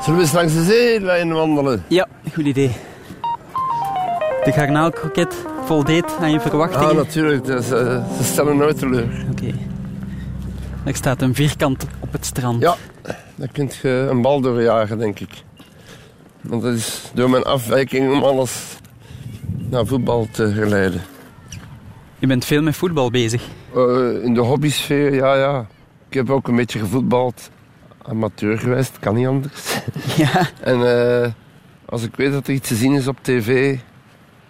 [0.01, 1.85] Zullen we eens langs de zeelijn wandelen?
[1.89, 2.71] Ja, goed idee.
[4.45, 5.35] De garnaalkroket
[5.65, 6.89] voldeed aan je verwachtingen?
[6.89, 7.47] Ah, natuurlijk.
[7.47, 9.27] Ze stellen nooit teleur.
[9.31, 9.55] Oké.
[10.85, 12.63] Er staat een vierkant op het strand.
[12.63, 12.77] Ja,
[13.35, 15.31] daar kun je een bal doorjagen, denk ik.
[16.41, 18.77] Want dat is door mijn afwijking om alles
[19.71, 21.03] naar voetbal te geleiden.
[22.19, 23.43] Je bent veel met voetbal bezig.
[23.75, 25.67] Eh, in de hobbysfeer, ja, ja.
[26.09, 27.51] Ik heb ook een beetje gevoetbald.
[28.03, 29.79] Amateur geweest, kan niet anders.
[30.17, 30.49] Ja.
[30.61, 30.87] En
[31.23, 31.31] eh,
[31.85, 33.73] als ik weet dat er iets te zien is op tv,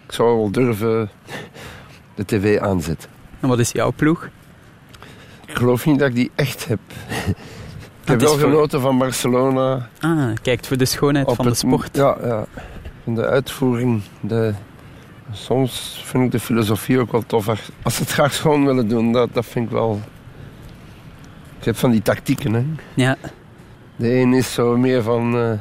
[0.05, 1.09] ik zou wel durven
[2.15, 3.09] de tv aanzetten.
[3.39, 4.29] En wat is jouw ploeg?
[5.45, 6.79] Ik geloof niet dat ik die echt heb.
[8.13, 9.89] Ik heb wel voor- genoten van Barcelona.
[9.99, 11.95] Ah, kijkt voor de schoonheid van de sport.
[11.95, 12.45] Ja, ja.
[13.05, 14.01] En de uitvoering.
[14.21, 14.53] De,
[15.31, 17.47] soms vind ik de filosofie ook wel tof.
[17.81, 20.01] Als ze het graag schoon willen doen, dat, dat vind ik wel...
[21.59, 22.65] Je hebt van die tactieken, hè.
[22.93, 23.17] Ja.
[23.95, 25.35] De een is zo meer van...
[25.37, 25.51] eh,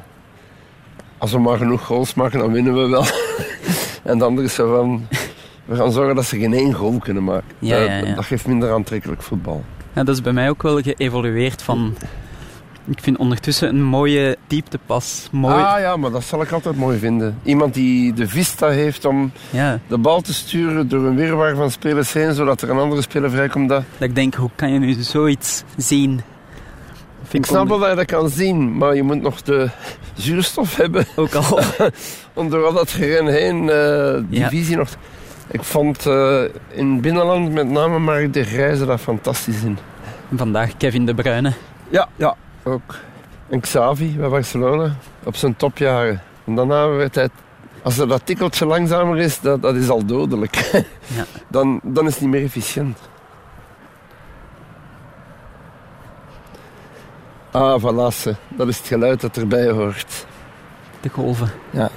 [1.19, 3.05] als we maar genoeg goals maken, dan winnen we wel.
[4.13, 5.07] en de andere is zo van...
[5.65, 7.49] We gaan zorgen dat ze geen één goal kunnen maken.
[7.59, 8.15] Ja, dat, ja, ja.
[8.15, 9.65] dat geeft minder aantrekkelijk voetbal.
[9.93, 11.95] ja, dat is bij mij ook wel geëvolueerd van...
[12.89, 15.29] Ik vind ondertussen een mooie dieptepas.
[15.33, 15.55] Mooi.
[15.55, 17.39] Ah ja, maar dat zal ik altijd mooi vinden.
[17.43, 21.71] Iemand die de vista heeft om Ja, de bal te sturen door een wirwar van
[21.71, 23.69] spelers heen, zodat er een andere speler vrijkomt.
[23.69, 23.83] Dat...
[23.99, 26.21] dat ik denk, hoe kan je nu zoiets zien?
[27.23, 29.71] Vind Ik snap wel dat je dat kan zien, maar je moet nog de
[30.15, 31.59] zuurstof hebben ook al.
[32.35, 34.49] om door al dat geren heen eh, die Ja.
[34.49, 34.89] visie nog...
[35.51, 39.79] Ik vond eh, in het binnenland met name Mark de Grijze dat fantastisch in.
[40.35, 41.53] Vandaag Kevin De Bruyne.
[41.89, 42.95] Ja, ja, ook.
[43.49, 46.23] En Xavi bij Barcelona op zijn topjaren.
[46.45, 47.29] En daarna werd hij...
[47.83, 50.55] Als er dat tikkeltje langzamer is, dat, dat is al dodelijk.
[51.17, 51.25] Ja.
[51.49, 52.99] dan, dan is het niet meer efficiënt.
[57.51, 58.37] Ah, Valasse.
[58.49, 60.27] Dat is het geluid dat erbij hoort.
[61.01, 61.51] De golven.
[61.71, 61.91] Ja.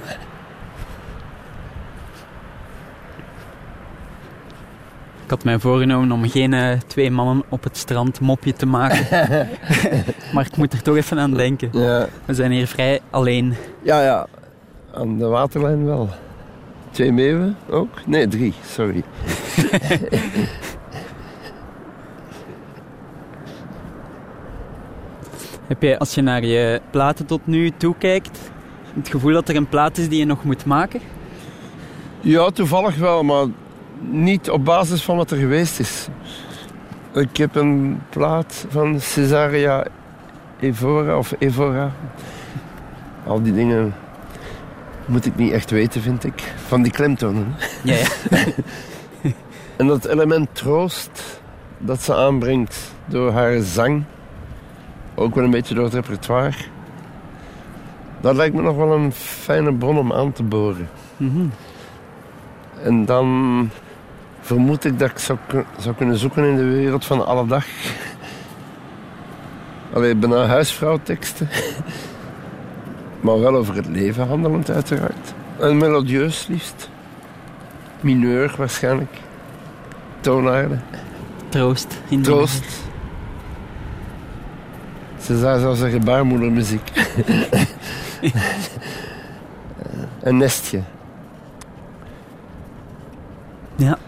[5.30, 9.06] Ik had mij voorgenomen om geen eh, twee mannen op het strand mopje te maken.
[10.34, 11.68] maar ik moet er toch even aan denken.
[11.72, 13.54] Ja, We zijn hier vrij alleen.
[13.82, 14.02] ja.
[14.02, 14.26] ja.
[14.94, 16.08] Aan de waterlijn wel.
[16.90, 18.06] Twee meeuwen ook?
[18.06, 19.02] Nee, drie, sorry.
[25.66, 28.50] Heb jij, als je naar je platen tot nu toe kijkt,
[28.94, 31.00] het gevoel dat er een plaat is die je nog moet maken?
[32.20, 33.46] Ja, toevallig wel, maar
[34.00, 36.08] niet op basis van wat er geweest is.
[37.14, 39.86] Ik heb een plaat van Cesaria
[40.60, 41.92] Evora of Evora.
[43.26, 43.94] Al die dingen
[45.04, 46.52] moet ik niet echt weten, vind ik.
[46.66, 47.54] Van die klemtonen.
[47.82, 47.96] Ja,
[48.30, 48.44] ja.
[49.76, 51.40] En dat element troost
[51.78, 54.04] dat ze aanbrengt door haar zang,
[55.14, 56.56] ook wel een beetje door het repertoire,
[58.20, 60.88] dat lijkt me nog wel een fijne bron om aan te boren.
[61.16, 61.46] Mhm.
[62.82, 63.70] En dan
[64.50, 65.38] vermoed ik dat ik zou,
[65.78, 67.66] zou kunnen zoeken in de wereld van alle dag.
[69.92, 71.48] Allee, bijna huisvrouwteksten.
[73.20, 75.34] maar wel over het leven handelend uiteraard.
[75.58, 76.88] En melodieus liefst.
[78.00, 79.16] Mineur waarschijnlijk.
[80.20, 80.82] Toonaarden.
[81.48, 82.00] Troost.
[82.08, 82.64] In Troost.
[85.20, 86.90] Ze zou zou zeggen baarmoedermuziek.
[90.22, 90.82] Een nestje.
[93.76, 93.98] Ja.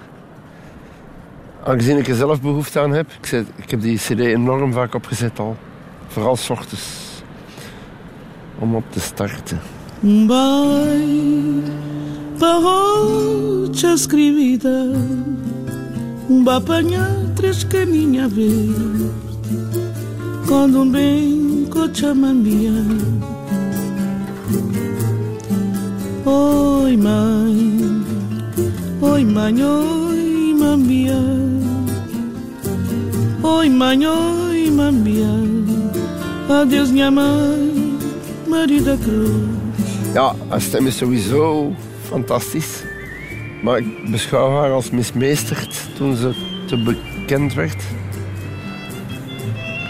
[1.65, 4.95] Aangezien ik er zelf behoefte aan heb, ik, zet, ik heb die cd enorm vaak
[4.95, 5.57] opgezet al.
[6.07, 6.87] Vooral s ochtends.
[8.59, 9.61] Om op te starten.
[10.27, 11.63] Vai,
[12.39, 14.83] parole escrita
[16.45, 19.11] Ba apanhar três caminha verde
[20.47, 20.93] Quando um
[26.25, 28.03] Oi mãe
[29.01, 30.12] Oi mãe, oi
[33.53, 35.33] Oi mãe, oi mambia
[36.49, 37.99] Adeus minha mãe
[38.49, 41.75] Maria Cruz Ja, haar stem is sowieso
[42.09, 42.83] fantastisch.
[43.63, 46.33] Maar ik beschouw haar als mismeesterd toen ze
[46.67, 47.83] te bekend werd.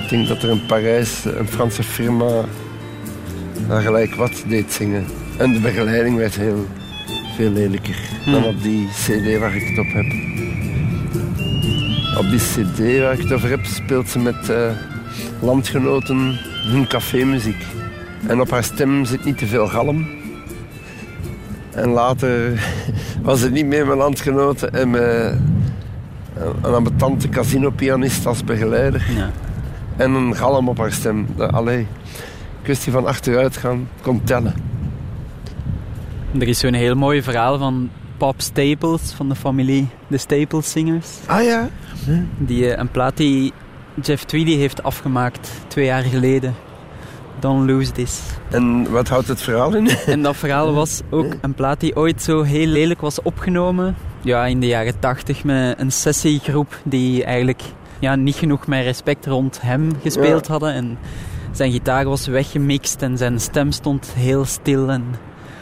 [0.02, 2.44] Ik denk dat er in Parijs een Franse firma
[3.68, 5.06] haar gelijk wat deed zingen.
[5.38, 6.66] En de begeleiding werd heel
[7.36, 10.31] veel lelijker dan op die cd waar ik het op heb.
[12.18, 14.70] Op die cd waar ik het over heb speelt ze met eh,
[15.40, 17.66] landgenoten hun cafémuziek.
[18.26, 20.06] En op haar stem zit niet te veel galm.
[21.70, 22.62] En later
[23.22, 25.36] was het niet meer mijn landgenoten en met
[26.62, 29.04] een ambetante casinopianist als begeleider.
[29.16, 29.30] Ja.
[29.96, 31.26] En een galm op haar stem.
[31.36, 31.86] Dat- Allee,
[32.62, 34.54] kwestie van achteruit gaan, kon tellen.
[36.38, 37.90] Er is zo'n heel mooi verhaal van
[38.22, 41.08] Pop Staples van de familie de Staples Singers.
[41.26, 41.68] Ah ja?
[42.38, 43.52] Die, eh, een plaat die
[44.02, 46.54] Jeff Tweedy heeft afgemaakt twee jaar geleden.
[47.40, 48.20] Don't Lose This.
[48.50, 49.88] En wat houdt het verhaal in?
[49.88, 53.96] En dat verhaal was ook een plaat die ooit zo heel lelijk was opgenomen.
[54.20, 57.62] Ja, in de jaren tachtig met een sessiegroep die eigenlijk
[57.98, 60.52] ja, niet genoeg met respect rond hem gespeeld Ja.
[60.52, 60.72] hadden.
[60.72, 60.98] En
[61.52, 64.90] zijn gitaar was weggemixt en zijn stem stond heel stil.
[64.90, 65.04] En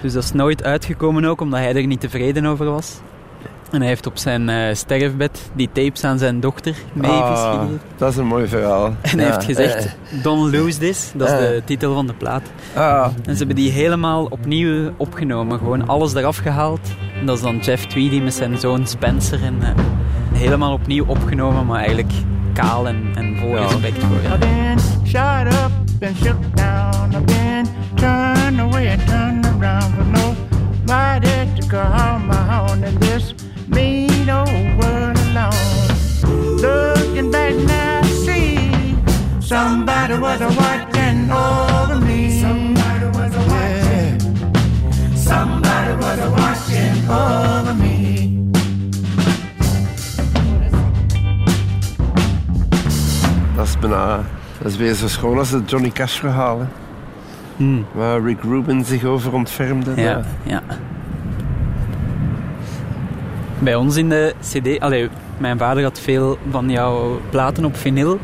[0.02, 3.00] dus dat is nooit uitgekomen ook, omdat hij er niet tevreden over was.
[3.70, 7.60] En hij heeft op zijn eh, sterfbed die tapes aan zijn dochter meegeschreven.
[7.60, 8.86] Ah, dat is een mooi verhaal.
[8.86, 11.38] En hij Ja, heeft gezegd, eh, Don't Lose This, dat is Eh.
[11.40, 12.42] de titel van de plaat.
[12.74, 15.58] Ah, En ze hebben die helemaal opnieuw opgenomen.
[15.58, 16.80] Gewoon alles eraf gehaald.
[17.20, 19.42] En dat is dan Jeff Tweedy met zijn zoon Spencer.
[19.44, 19.58] En,
[20.32, 22.12] helemaal opnieuw opgenomen, maar eigenlijk
[22.52, 23.60] kaal en, en vol Ja.
[23.62, 24.32] respect voor hem.
[24.32, 25.70] I've been shot up
[26.08, 27.10] and shook down.
[27.12, 29.29] I've been turned away and turned
[29.60, 33.34] around for nobody to call my own in this
[33.68, 34.48] mean old
[34.80, 35.86] world alone.
[36.56, 38.96] Looking back now, I see
[39.40, 42.40] somebody was a watching over me.
[42.40, 45.16] Somebody was a watching.
[45.16, 47.98] Somebody was a watching over me.
[53.56, 54.24] dat is bijna...
[54.62, 56.58] Dat is weer zo schoon als het Johnny Cash verhaal.
[56.60, 56.89] hè.
[57.60, 57.86] Hmm.
[57.92, 59.92] Waar Rick Rubin zich over ontfermde.
[59.96, 60.62] Ja, ja.
[63.58, 64.80] Bij ons in de cd...
[64.80, 68.18] Allee, mijn vader had veel van jouw platen op vinyl.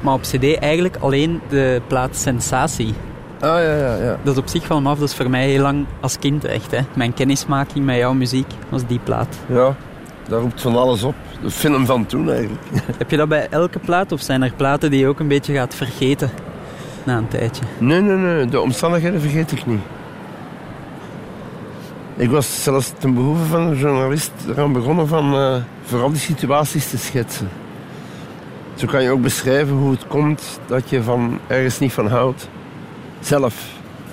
[0.00, 2.94] Maar op cd eigenlijk alleen de plaat Sensatie.
[3.40, 4.16] Ah ja, ja, ja.
[4.22, 4.98] Dat is op zich wel maf.
[4.98, 6.70] Dat is voor mij heel lang als kind echt.
[6.70, 6.80] Hè.
[6.94, 9.38] Mijn kennismaking met jouw muziek was die plaat.
[9.46, 9.74] Ja,
[10.28, 11.14] daar roept van alles op.
[11.42, 12.62] De film van toen eigenlijk.
[12.98, 15.54] Heb je dat bij elke plaat of zijn er platen die je ook een beetje
[15.54, 16.30] gaat vergeten
[17.04, 17.64] na een tijdje?
[17.78, 18.46] Nee, nee, nee.
[18.46, 19.80] De omstandigheden vergeet ik niet.
[22.16, 26.90] Ik was zelfs ten behoeve van een journalist eraan begonnen van eh, vooral die situaties
[26.90, 27.48] te schetsen.
[28.74, 32.48] Zo kan je ook beschrijven hoe het komt dat je van ergens niet van houdt.
[33.20, 33.66] Zelf.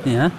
[0.04, 0.32] Ja?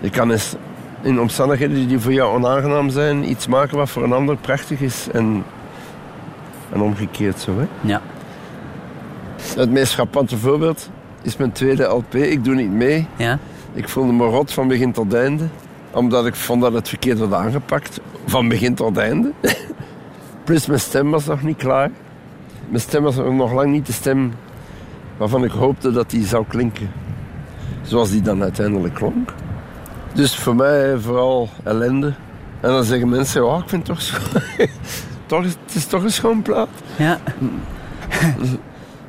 [0.00, 0.54] Je kan eens
[1.02, 5.08] in omstandigheden die voor jou onaangenaam zijn, iets maken wat voor een ander prachtig is.
[5.12, 5.44] En,
[6.72, 7.58] en omgekeerd zo.
[7.58, 7.66] Hè?
[7.80, 8.00] Ja.
[9.56, 10.90] Het meest frappante voorbeeld
[11.26, 12.14] is mijn tweede LP.
[12.14, 13.06] Ik doe niet mee.
[13.16, 13.38] Ja?
[13.72, 15.44] Ik voelde me rot van begin tot einde.
[15.90, 18.00] Omdat ik vond dat het verkeerd was aangepakt.
[18.26, 19.32] Van begin tot einde.
[20.44, 21.90] Plus mijn stem was nog niet klaar.
[22.68, 24.32] Mijn stem was nog lang niet de stem
[25.16, 26.90] waarvan ik hoopte dat die zou klinken.
[27.82, 29.32] Zoals die dan uiteindelijk klonk.
[30.14, 32.06] Dus voor mij vooral ellende.
[32.60, 34.20] En dan zeggen mensen, oh, ik vind het toch
[35.26, 36.68] toch, is- het is toch een schoon plaat.
[36.96, 37.18] Ja.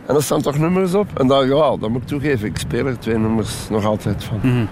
[0.07, 1.19] En er staan toch nummers op?
[1.19, 2.47] En dan, ja, dat moet ik toegeven.
[2.47, 4.39] Ik speel er twee nummers nog altijd van.
[4.41, 4.65] Mhm.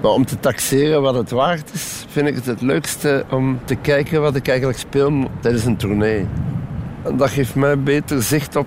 [0.00, 3.74] Maar om te taxeren wat het waard is, vind ik het het leukste om te
[3.74, 6.26] kijken wat ik eigenlijk speel tijdens een tournee.
[7.02, 8.66] En dat geeft mij beter zicht op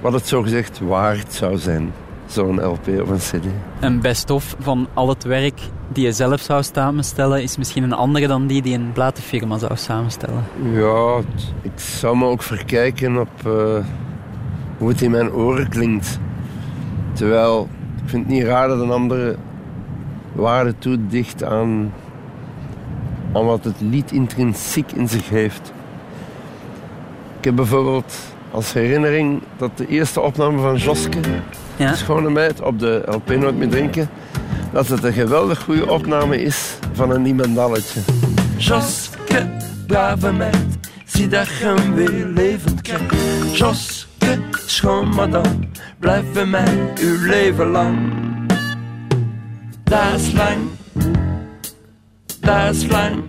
[0.00, 1.92] wat het zogezegd waard zou zijn.
[2.26, 3.46] Zo'n LP of een CD.
[3.80, 8.26] Een best-of van al het werk die je zelf zou samenstellen is misschien een andere
[8.26, 10.44] dan die die een platenfirma zou samenstellen.
[10.72, 11.18] Ja,
[11.62, 13.84] ik zou me ook verkijken op eh,
[14.78, 16.18] hoe het in mijn oren klinkt.
[17.12, 17.68] Terwijl,
[18.02, 19.36] ik vind het niet raar dat een andere
[20.32, 21.92] waarde toedicht aan,
[23.32, 25.72] aan wat het lied intrinsiek in zich heeft.
[27.38, 28.14] Ik heb bijvoorbeeld
[28.50, 31.18] als herinnering dat de eerste opname van Joske,
[31.76, 31.90] Ja?
[31.90, 34.08] de schone meid, op de LP Nooit meer drinken,
[34.74, 38.00] dat het een geweldig goede opname is van een niemendalletje.
[38.56, 39.46] Joske,
[39.86, 43.56] brave meid, zie dat je hem weer levend krijgt.
[43.56, 45.68] Joske, schoon madame,
[45.98, 47.98] blijf bij mij uw leven lang.
[49.84, 50.58] Dat is lang,
[52.40, 53.22] dat is lang.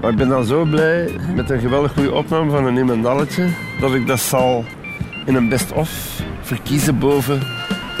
[0.00, 3.48] Maar ik ben dan zo blij met een geweldig goede opname van een Niemendalletje
[3.80, 4.64] dat ik dat zal
[5.26, 7.40] in een best-of verkiezen boven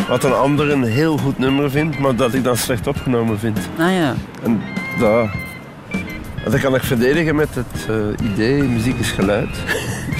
[0.08, 3.58] wat een ander een heel goed nummer vindt, maar dat ik dan slecht opgenomen vind.
[3.78, 4.14] Ah ja.
[4.42, 4.60] En
[4.98, 5.28] dat,
[6.44, 9.48] dat kan ik verdedigen met het eh, idee, muziek is geluid.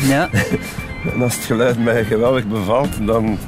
[0.09, 0.29] Ja.
[1.15, 3.39] En als het geluid mij geweldig bevalt, dan,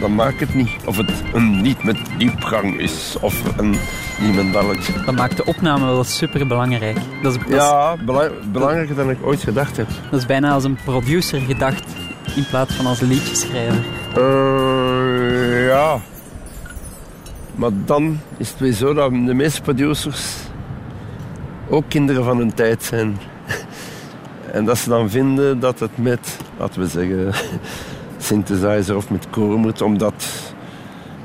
[0.00, 0.70] dan maak ik het niet.
[0.84, 3.74] Of het een niet met diepgang is, of een
[4.20, 4.92] niemendalletje.
[5.06, 6.96] Dat maakt de opname wel super belangrijk.
[7.22, 9.86] Dat is, dat, Ja, bela- belangrijker dan ik ooit gedacht heb.
[10.10, 11.84] dat is bijna als een producer gedacht
[12.36, 13.78] in plaats van als liedjeschrijver.
[14.16, 16.00] Eh, ja.
[17.54, 20.36] Maar dan is het weer zo dat de meeste producers
[21.68, 23.18] ook kinderen van hun tijd zijn.
[24.52, 27.32] En dat ze dan vinden dat het met, laten we zeggen,
[28.18, 30.28] synthesizer of met koor moet, omdat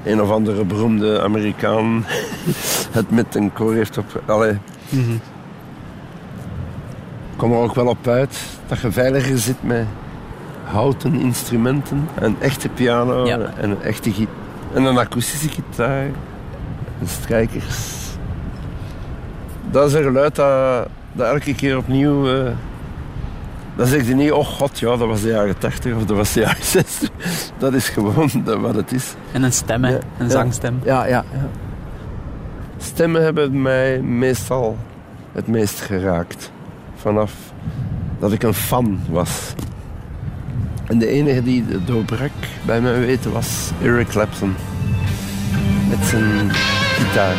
[0.04, 2.06] een of andere beroemde Amerikaan
[2.98, 4.22] het met een koor heeft op.
[4.26, 4.58] Allee.
[7.36, 9.86] Kom er ook wel op uit dat je veiliger zit met
[10.68, 13.40] houten instrumenten, een echte piano Ja.
[13.58, 14.34] en een echte gitaar.
[14.74, 16.04] En een akoestische gitaar,
[17.00, 17.96] en strijkers.
[19.72, 22.28] Dat is een geluid dat, dat elke keer opnieuw...
[22.36, 22.52] eh
[23.76, 26.34] dan zeg je niet, oh god, ja, dat was de jaren 80 of dat was
[26.34, 27.10] de jaren 60.
[27.58, 29.16] Dat is gewoon wat het is.
[29.32, 29.92] En een stem, hè.
[29.92, 30.32] Ja, een ja.
[30.32, 30.80] zangstem.
[30.84, 31.50] Ja, ja, ja.
[32.78, 34.78] Stemmen hebben mij meestal
[35.32, 36.52] het meest geraakt.
[36.96, 37.34] Vanaf
[38.20, 39.54] dat ik een fan was.
[40.88, 42.32] En de enige die doorbrak,
[42.66, 44.56] bij mijn weten, was Eric Clapton.
[45.90, 46.52] Met zijn
[46.98, 47.36] gitaar.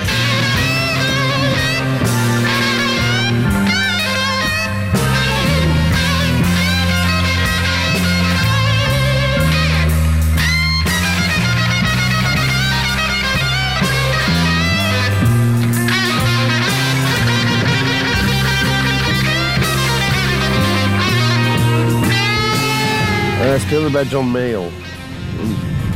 [23.48, 24.68] En hij speelde bij John Mayall.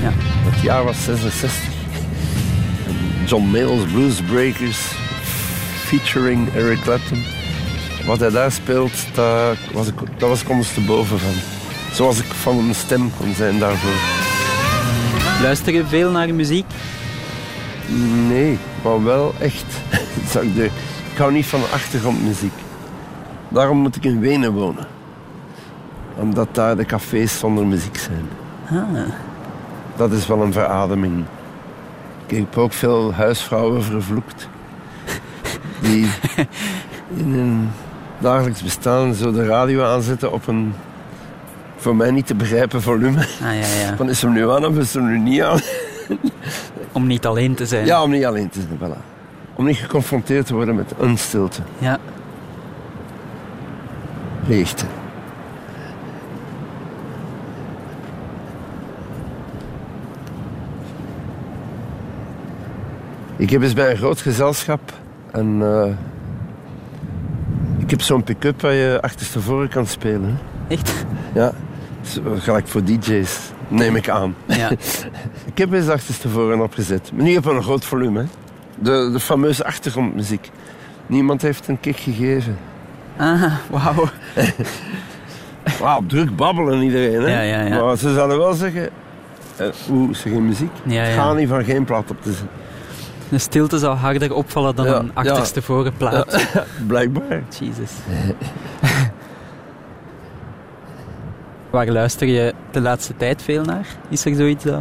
[0.00, 0.11] Ja.
[0.50, 1.62] Het jaar was 66.
[2.86, 4.78] En John Mayall's Blues Breakers
[5.84, 7.24] featuring Eric Clapton.
[8.07, 11.32] Wat hij daar speelt, daar was ik, daar was ik ondersteboven van.
[11.92, 14.00] Zoals ik van een stem kon zijn daarvoor.
[15.42, 16.66] Luister je veel naar muziek?
[18.28, 19.66] Nee, maar wel echt.
[21.12, 22.55] Ik hou niet van achtergrondmuziek.
[23.48, 24.86] Daarom moet ik in Wenen wonen.
[26.15, 28.29] Omdat daar de cafés zonder muziek zijn.
[28.71, 29.01] Ah.
[29.97, 31.25] Dat is wel een verademing.
[32.27, 34.49] Ik heb ook veel huisvrouwen vervloekt.
[35.81, 36.09] Die
[37.17, 37.71] in hun
[38.19, 40.75] dagelijks bestaan zo de radio aanzetten op een
[41.77, 43.19] voor mij niet te begrijpen volume.
[43.19, 43.97] Ah, ja, ja.
[43.97, 45.61] Van is hem nu aan of is hem nu niet aan?
[46.93, 47.87] Om niet alleen te zijn.
[47.87, 48.79] Ja, om niet alleen te zijn.
[48.79, 48.99] Voilà.
[49.55, 51.61] Om niet geconfronteerd te worden met een stilte.
[51.79, 51.99] Ja.
[54.47, 54.85] Leegte.
[63.43, 64.80] Ik heb eens bij een groot gezelschap
[65.30, 65.86] en eh,
[67.78, 70.24] ik heb zo'n pick-up waar je achterstevoren kan spelen.
[70.24, 70.74] hè.
[70.74, 71.05] Echt?
[71.34, 71.53] Ja,
[72.38, 73.38] gelijk voor DJ's,
[73.68, 74.34] neem ik aan.
[74.47, 74.70] Ja.
[75.53, 78.18] Ik heb eens achterstevoren opgezet, maar niet op een groot volume.
[78.20, 78.26] hè.
[78.78, 80.51] De, de fameuze achtergrondmuziek.
[81.07, 82.57] Niemand heeft een kick gegeven.
[83.16, 84.05] Ah, wauw.
[85.80, 87.20] Wauw, druk babbelen iedereen.
[87.22, 87.28] Hè?
[87.28, 87.84] Ja, ja, ja.
[87.84, 88.88] Maar ze zouden wel zeggen...
[89.57, 90.70] eh, Oeh, ze geen muziek.
[90.84, 91.14] Ja, ja.
[91.14, 92.49] gaat niet van geen plaat op te zetten.
[93.33, 96.47] De stilte zou harder opvallen dan Ja, een achterstevoren plaat.
[96.87, 97.43] Blijkbaar.
[97.61, 97.91] Jezus.
[101.70, 103.87] Waar luister je de laatste tijd veel naar?
[104.09, 104.80] Is er zoiets dat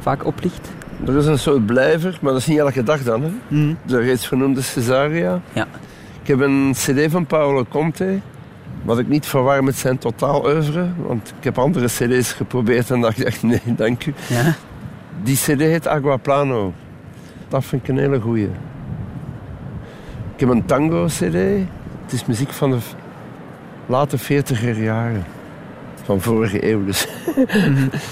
[0.00, 0.68] vaak oplicht?
[1.06, 3.22] Er is een soort blijver, maar dat is niet elke dag dan.
[3.22, 3.30] Hè?
[3.48, 3.74] Mhm.
[3.86, 5.40] De reeds vernoemde Cesaria.
[5.52, 5.66] Ja.
[6.22, 8.20] Ik heb een cd van Paolo Conte.
[8.82, 10.86] Wat ik niet verwar met zijn totaal oeuvre.
[11.06, 14.14] Want ik heb andere cd's geprobeerd en dacht ik echt nee, dank u.
[14.28, 14.54] Ja?
[15.22, 16.72] Die cd heet Aguaplano.
[17.48, 18.48] Dat vind ik een hele goeie.
[20.34, 21.34] Ik heb een tango cd.
[22.02, 22.78] Het is muziek van de
[23.86, 25.24] late 40er jaren.
[26.04, 27.08] Van vorige eeuw dus.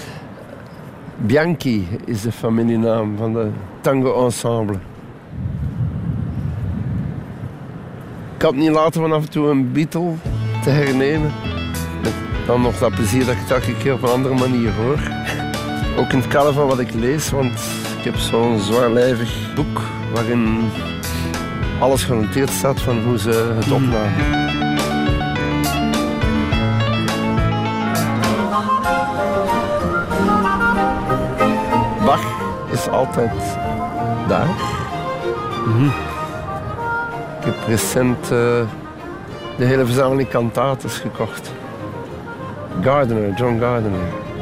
[1.27, 3.49] Bianchi is de familienaam van de
[3.81, 4.79] tango ensemble.
[8.37, 10.13] Ik had niet laten van af en toe een Beatle
[10.63, 11.33] te hernemen.
[12.47, 14.99] Dan nog dat plezier dat ik het elke keer op een andere manier hoor.
[15.99, 19.81] Ook in het kader van wat ik lees, want heb zo'n zwaarlijvig boek
[20.13, 20.71] waarin
[21.79, 24.13] alles genoteerd staat van hoe ze het opnamen.
[32.05, 32.25] Bach
[32.73, 33.33] is altijd
[34.29, 34.49] daar.
[37.39, 38.29] Ik heb recent eh,
[39.57, 41.53] de hele verzameling kantates gekocht.
[42.81, 44.01] Gardner, John Gardner,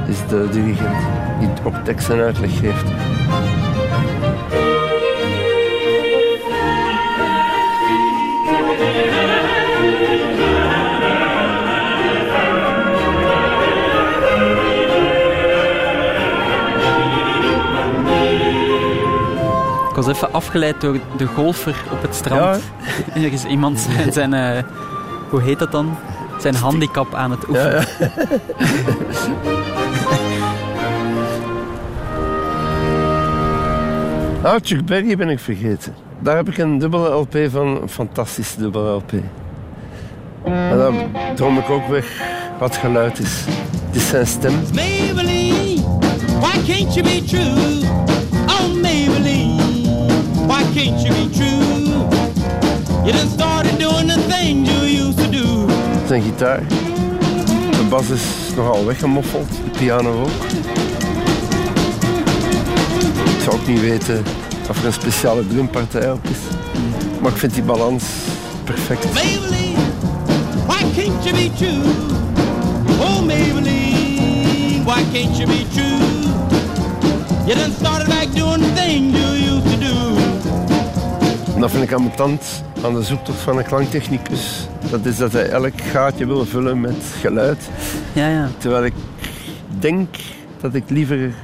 [0.08, 0.96] is de dirigent
[1.38, 3.03] die ook tekst en uitleg geeft.
[19.94, 22.62] Ik was even afgeleid door de golfer op het strand.
[23.14, 24.62] er is iemand zijn, zijn eh,
[25.28, 25.96] hoe heet dat dan?
[26.38, 27.86] Zijn handicap aan het oefenen.
[34.44, 35.94] Ah, Chuck Berry ben ik vergeten.
[36.20, 39.12] Daar heb ik een dubbele LP van, een fantastische dubbele LP.
[40.44, 40.94] En dan
[41.34, 42.06] droom ik ook weg
[42.58, 43.44] wat geluid is.
[43.86, 44.52] Het is zijn stem.
[44.74, 45.82] Maybelline,
[46.40, 47.88] why can't you be true?
[48.46, 49.62] Oh, Maybelline,
[50.46, 51.84] why can't you be true?
[53.04, 55.66] You done started doing the things you used to do.
[56.06, 56.62] Zijn gitaar.
[57.70, 58.22] De bas is
[58.56, 60.30] nogal weggemoffeld, de piano ook.
[63.44, 64.22] Ik zou ook niet weten
[64.68, 66.38] of er een speciale drumpartij op is.
[67.20, 68.04] Maar ik vind die balans
[68.64, 69.14] perfect.
[69.14, 69.80] Maybelline,
[70.66, 71.82] why can't you be true?
[73.00, 75.98] Oh, Maybelline, why can't you be true?
[77.46, 80.16] You done started back doing the things you used to do.
[81.54, 84.68] En dat vind ik ambetant aan de zoektocht van een klangtechnicus.
[84.90, 87.68] Dat is dat hij elk gaatje wil vullen met geluid.
[88.12, 88.48] Ja, ja.
[88.58, 88.94] Terwijl ik
[89.78, 90.08] denk
[90.60, 91.34] dat ik liever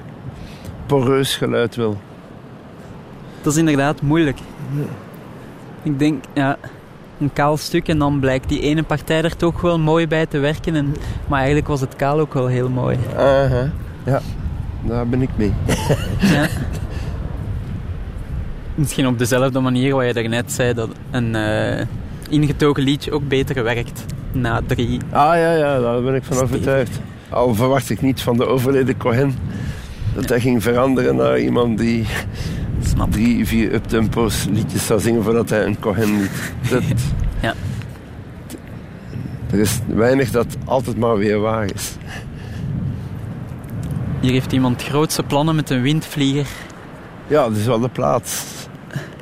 [0.90, 1.98] poreus geluid wil.
[3.42, 4.38] Dat is inderdaad moeilijk.
[5.82, 6.56] Ik denk, ja,
[7.18, 10.38] een kaal stuk en dan blijkt die ene partij er toch wel mooi bij te
[10.38, 10.74] werken.
[10.74, 10.94] En,
[11.26, 12.98] maar eigenlijk was het kaal ook wel heel mooi.
[13.16, 13.70] Aha.
[14.04, 14.20] Ja,
[14.82, 15.52] daar ben ik mee.
[16.20, 16.46] Ja.
[18.74, 21.86] Misschien op dezelfde manier wat je daarnet zei, dat een eh,
[22.28, 25.00] ingetogen liedje ook beter werkt na drie.
[25.10, 27.00] Ah ja, ja, daar ben ik van overtuigd.
[27.28, 29.34] Al verwacht ik niet van de overleden Cohen
[30.14, 32.06] dat hij ging veranderen naar iemand die
[33.10, 36.30] drie, vier uptempo's liedjes zou zingen voordat hij een Cohen liet.
[36.70, 36.82] Dat,
[37.40, 37.54] Ja.
[39.50, 41.96] er is weinig dat altijd maar weer waar is.
[44.20, 46.46] Hier heeft iemand grootse plannen met een windvlieger.
[47.26, 48.44] Ja, dat is wel de plaats.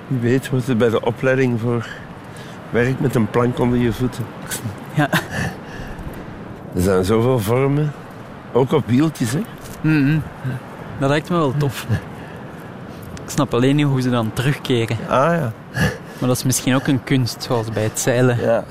[0.07, 1.87] Wie weet wordt het bij de opleiding voor
[2.71, 4.25] werk met een plank onder je voeten.
[4.95, 5.09] Ja.
[6.75, 7.93] Er zijn zoveel vormen.
[8.53, 9.41] Ook op wieltjes, hè.
[9.81, 10.19] Mhm.
[10.99, 11.87] Dat lijkt me wel tof.
[13.25, 14.97] Ik snap alleen niet hoe ze dan terugkeren.
[15.09, 15.53] Ah ja.
[16.19, 18.41] Maar dat is misschien ook een kunst, zoals bij het zeilen.
[18.41, 18.65] Ja.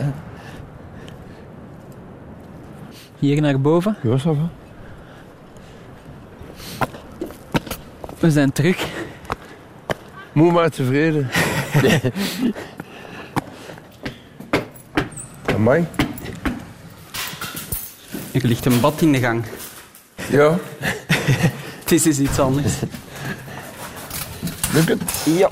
[3.19, 3.97] Hier naar boven.
[4.03, 4.49] Ja, zo wel.
[8.19, 8.87] We zijn terug.
[10.31, 11.29] Moe maar tevreden.
[15.55, 15.87] Amai.
[18.31, 19.43] Er ligt een bad in de gang.
[20.29, 20.57] Ja.
[21.87, 22.73] Het is eens iets anders.
[24.73, 25.01] Lukt het?
[25.25, 25.49] Ja.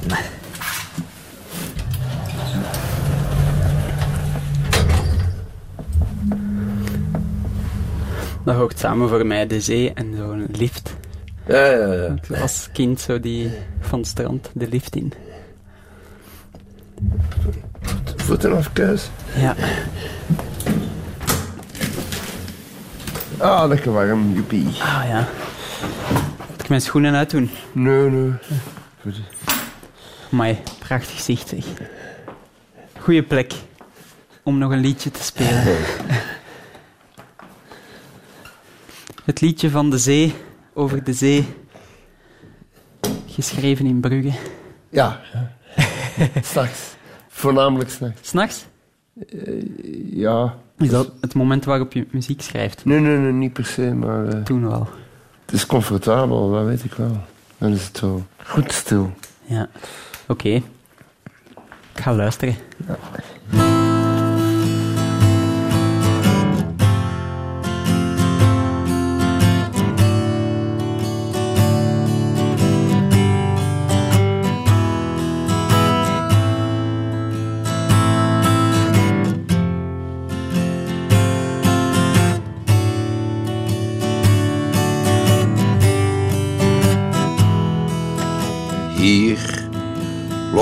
[8.44, 10.96] Dat hoogt samen voor mij de zee en zo'n lift.
[11.48, 12.16] Ja, ja, ja.
[12.30, 15.14] Ik Als kind zo die van het strand de lift in.
[18.16, 19.10] Voeten af kuis.
[19.36, 19.56] Ja.
[23.38, 24.68] Ah, lekker warm, joepie.
[24.68, 25.28] Ah ja.
[26.66, 27.50] Ik mijn schoenen uitdoen?
[27.72, 28.32] Nee, nee.
[29.02, 29.22] Goed.
[30.32, 31.66] Amai, prachtig zicht zeg.
[33.00, 33.54] Goeie plek
[34.44, 35.64] om nog een liedje te spelen.
[39.26, 40.34] Het liedje van de zee,
[40.74, 41.48] over de zee.
[43.28, 44.32] Geschreven in Brugge.
[44.90, 45.20] Ja.
[46.42, 46.96] S'nachts.
[47.28, 48.30] Voornamelijk s'nachts.
[48.30, 48.66] S'nachts?
[50.10, 50.56] Ja.
[50.78, 52.86] Is dat het moment waarop je muziek schrijft?
[52.86, 54.28] Nee, nee, nee, niet per se, maar...
[54.28, 54.88] eh, Toen wel.
[55.56, 57.18] Het is comfortabel, dat weet ik wel.
[57.58, 59.14] Dan is het zo goed stil.
[59.46, 59.70] Ja.
[60.28, 60.50] Oké.
[60.50, 62.56] Ik ga luisteren.
[63.50, 63.75] Hier,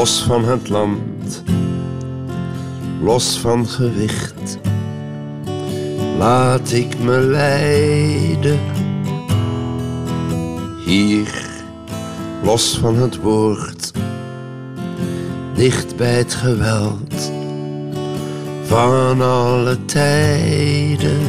[0.04, 1.44] los van het land,
[3.02, 4.60] los van gewicht.
[6.18, 8.60] Laat ik me leiden.
[10.86, 11.46] Hier,
[12.44, 13.92] los van het woord,
[15.56, 17.32] dicht bij het geweld
[18.64, 21.22] van alle tijden.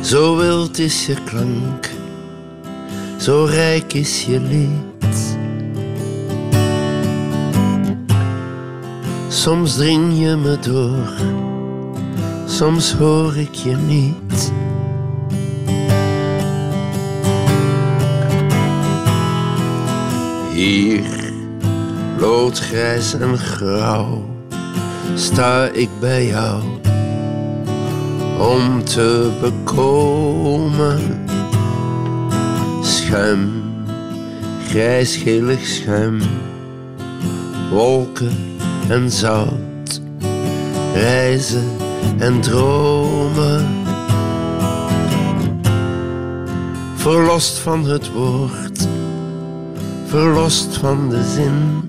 [0.00, 1.90] Zo wild is je klank,
[3.16, 4.87] zo rijk is je lied.
[9.38, 11.12] Soms dring je me door,
[12.46, 14.52] soms hoor ik je niet.
[20.52, 21.32] Hier,
[22.18, 24.24] loodgrijs en grauw,
[25.14, 26.62] sta ik bij jou
[28.38, 31.24] om te bekomen.
[32.82, 33.62] Schuim,
[34.68, 36.20] grijsgelig schuim,
[37.70, 38.56] wolken
[38.88, 40.00] en zout,
[40.94, 41.70] reizen
[42.18, 43.66] en dromen.
[46.94, 48.88] Verlost van het woord,
[50.06, 51.88] verlost van de zin.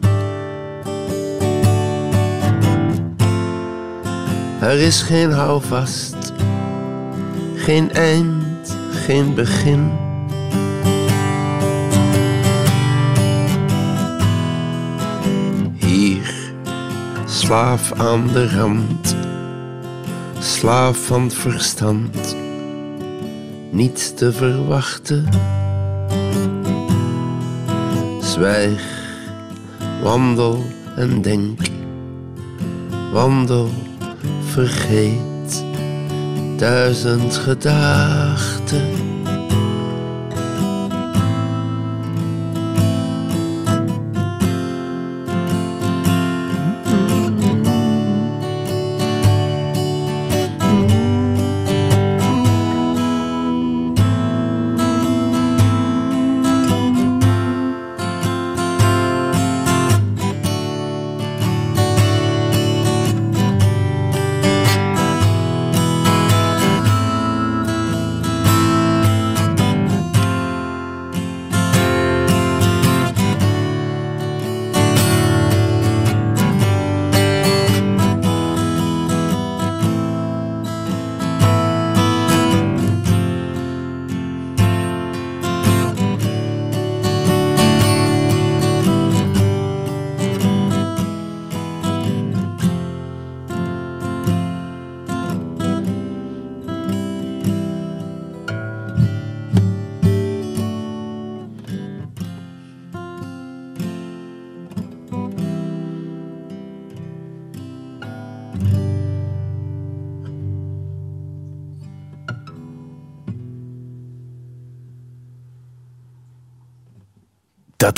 [4.61, 6.33] Er is geen houvast,
[7.55, 10.08] geen eind, geen begin.
[17.49, 19.15] Slaaf aan de rand,
[20.39, 22.35] slaaf van verstand,
[23.71, 25.25] niets te verwachten.
[28.21, 28.83] Zwijg,
[30.01, 30.63] wandel
[30.95, 31.59] en denk,
[33.11, 33.69] wandel,
[34.45, 35.63] vergeet
[36.57, 38.98] duizend gedachten.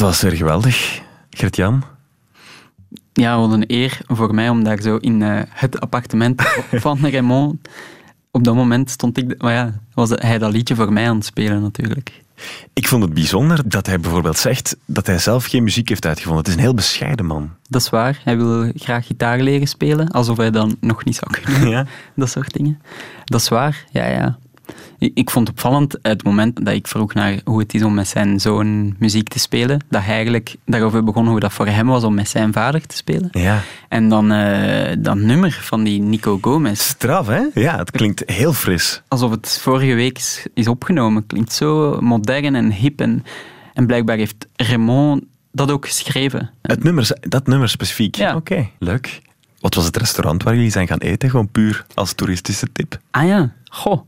[0.02, 1.84] Dat was weer geweldig, Gert-Jan.
[3.14, 6.42] Ja, wat een eer voor mij om daar zo in eh, het appartement
[6.72, 7.70] van Raymond.
[8.32, 11.26] Op dat moment stond ik, maar ja, was hij dat liedje voor mij aan het
[11.26, 12.22] spelen natuurlijk.
[12.74, 16.44] Ik vond het bijzonder dat hij bijvoorbeeld zegt dat hij zelf geen muziek heeft uitgevonden.
[16.44, 17.50] Het is een heel bescheiden man.
[17.70, 18.22] Dat is waar.
[18.24, 21.70] Hij wil graag gitaar leren spelen, alsof hij dan nog niet zou kunnen.
[21.76, 21.86] Ja.
[22.16, 22.82] Dat soort dingen.
[23.26, 24.38] Dat is waar, ja, ja.
[24.98, 28.08] Ik vond het opvallend het moment dat ik vroeg naar hoe het is om met
[28.08, 32.04] zijn zoon muziek te spelen, dat hij eigenlijk daarover begon hoe dat voor hem was
[32.04, 33.28] om met zijn vader te spelen.
[33.32, 33.62] Ja.
[33.90, 36.82] En dan eh, dat nummer van die Nico Gomez.
[36.82, 37.42] Straf, hè?
[37.54, 39.02] Ja, het klinkt heel fris.
[39.08, 41.28] Alsof het vorige week is, is opgenomen.
[41.28, 43.02] Klinkt zo modern en hip.
[43.02, 43.24] En,
[43.74, 46.52] en blijkbaar heeft Raymond dat ook geschreven.
[46.62, 48.16] Het nummer, dat nummer specifiek?
[48.16, 48.36] Ja.
[48.36, 49.22] Oké, leuk.
[49.60, 51.30] Wat was het restaurant waar jullie zijn gaan eten?
[51.30, 53.00] Gewoon puur als toeristische tip.
[53.12, 54.02] Ah ja, goh.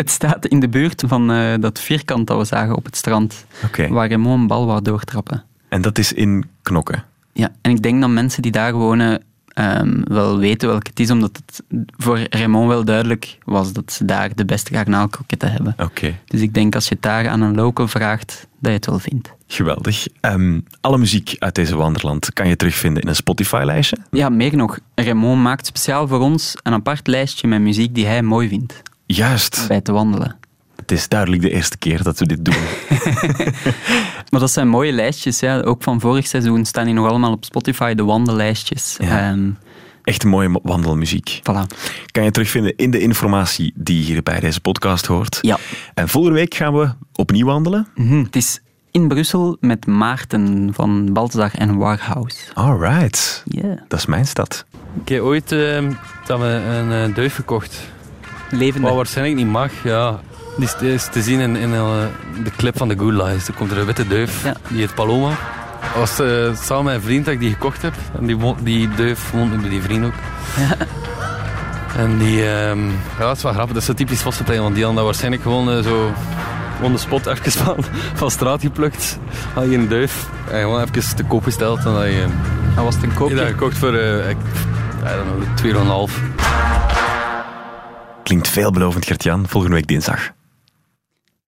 [0.00, 3.46] Het staat in de buurt van eh, dat vierkant dat we zagen op het strand.
[3.88, 5.44] Waar Raymond een bal wou doortrappen.
[5.68, 7.04] En dat is in Knokken.
[7.32, 11.10] Ja, en ik denk dat mensen die daar wonen ehm, wel weten welke het is,
[11.10, 11.62] omdat het
[11.96, 15.74] voor Raymond wel duidelijk was dat ze daar de beste garnaalkroketten hebben.
[15.78, 16.18] Oké.
[16.24, 18.98] Dus ik denk als je het daar aan een local vraagt, dat je het wel
[18.98, 19.32] vindt.
[19.46, 20.06] Geweldig.
[20.20, 23.96] Ehm, alle muziek uit deze wanderland kan je terugvinden in een Spotify-lijstje.
[24.10, 24.78] Ja, meer nog.
[24.94, 28.82] Raymond maakt speciaal voor ons een apart lijstje met muziek die hij mooi vindt
[29.14, 29.64] Juist.
[29.68, 30.36] bij te wandelen.
[30.76, 32.54] Het is duidelijk de eerste keer dat we dit doen.
[34.30, 35.40] Maar dat zijn mooie lijstjes.
[35.40, 35.60] Ja.
[35.60, 38.96] Ook van vorig seizoen staan die nog allemaal op Spotify, de wandellijstjes.
[39.00, 39.30] Ja.
[39.30, 39.50] Ehm,
[40.04, 41.40] Echt mooie mo- wandelmuziek.
[41.42, 41.76] voilà.
[42.06, 45.38] Kan je terugvinden in de informatie die hier bij deze podcast hoort.
[45.40, 45.58] Ja.
[45.94, 47.86] En volgende week gaan we opnieuw wandelen.
[47.94, 48.22] Mhm.
[48.22, 52.36] Het is In Brussel met Maarten van Baltzar en Warhouse.
[52.54, 53.42] Alright.
[53.44, 53.78] Yeah.
[53.88, 54.64] Dat is mijn stad.
[55.02, 55.88] Ik heb ooit eh,
[56.26, 57.88] dat we een eh, duif gekocht.
[58.50, 58.86] Levende.
[58.86, 60.20] Wat waarschijnlijk niet mag, ja.
[60.56, 61.90] Die is, is te zien in, in eh,
[62.44, 63.48] de clip van Good Lies.
[63.48, 64.54] Er komt er een witte duif, Ja.
[64.68, 65.28] die heet Paloma.
[65.28, 67.94] Dat was eh, samen met een vriend dat ik die gekocht heb.
[68.18, 70.12] En die, die duif woont bij die vriend ook.
[71.96, 73.72] En die, ehm, ja, dat is wel grappig.
[73.72, 76.12] Dat is zo typisch Vossenplein, want die hadden dat waarschijnlijk gewoon eh, zo
[76.82, 77.76] on the spot even van,
[78.14, 79.18] van straat geplukt.
[79.54, 81.78] Had je een duif en gewoon even te koop gesteld.
[81.78, 82.26] En dat je,
[82.74, 83.34] Dat was het een je koopje.
[83.34, 84.36] dat gekocht voor, ik,
[85.04, 85.08] I
[85.62, 86.14] don't know, 2,5.
[88.30, 89.48] Klinkt veelbelovend, Gert-Jan.
[89.48, 90.39] Volgende week dinsdag.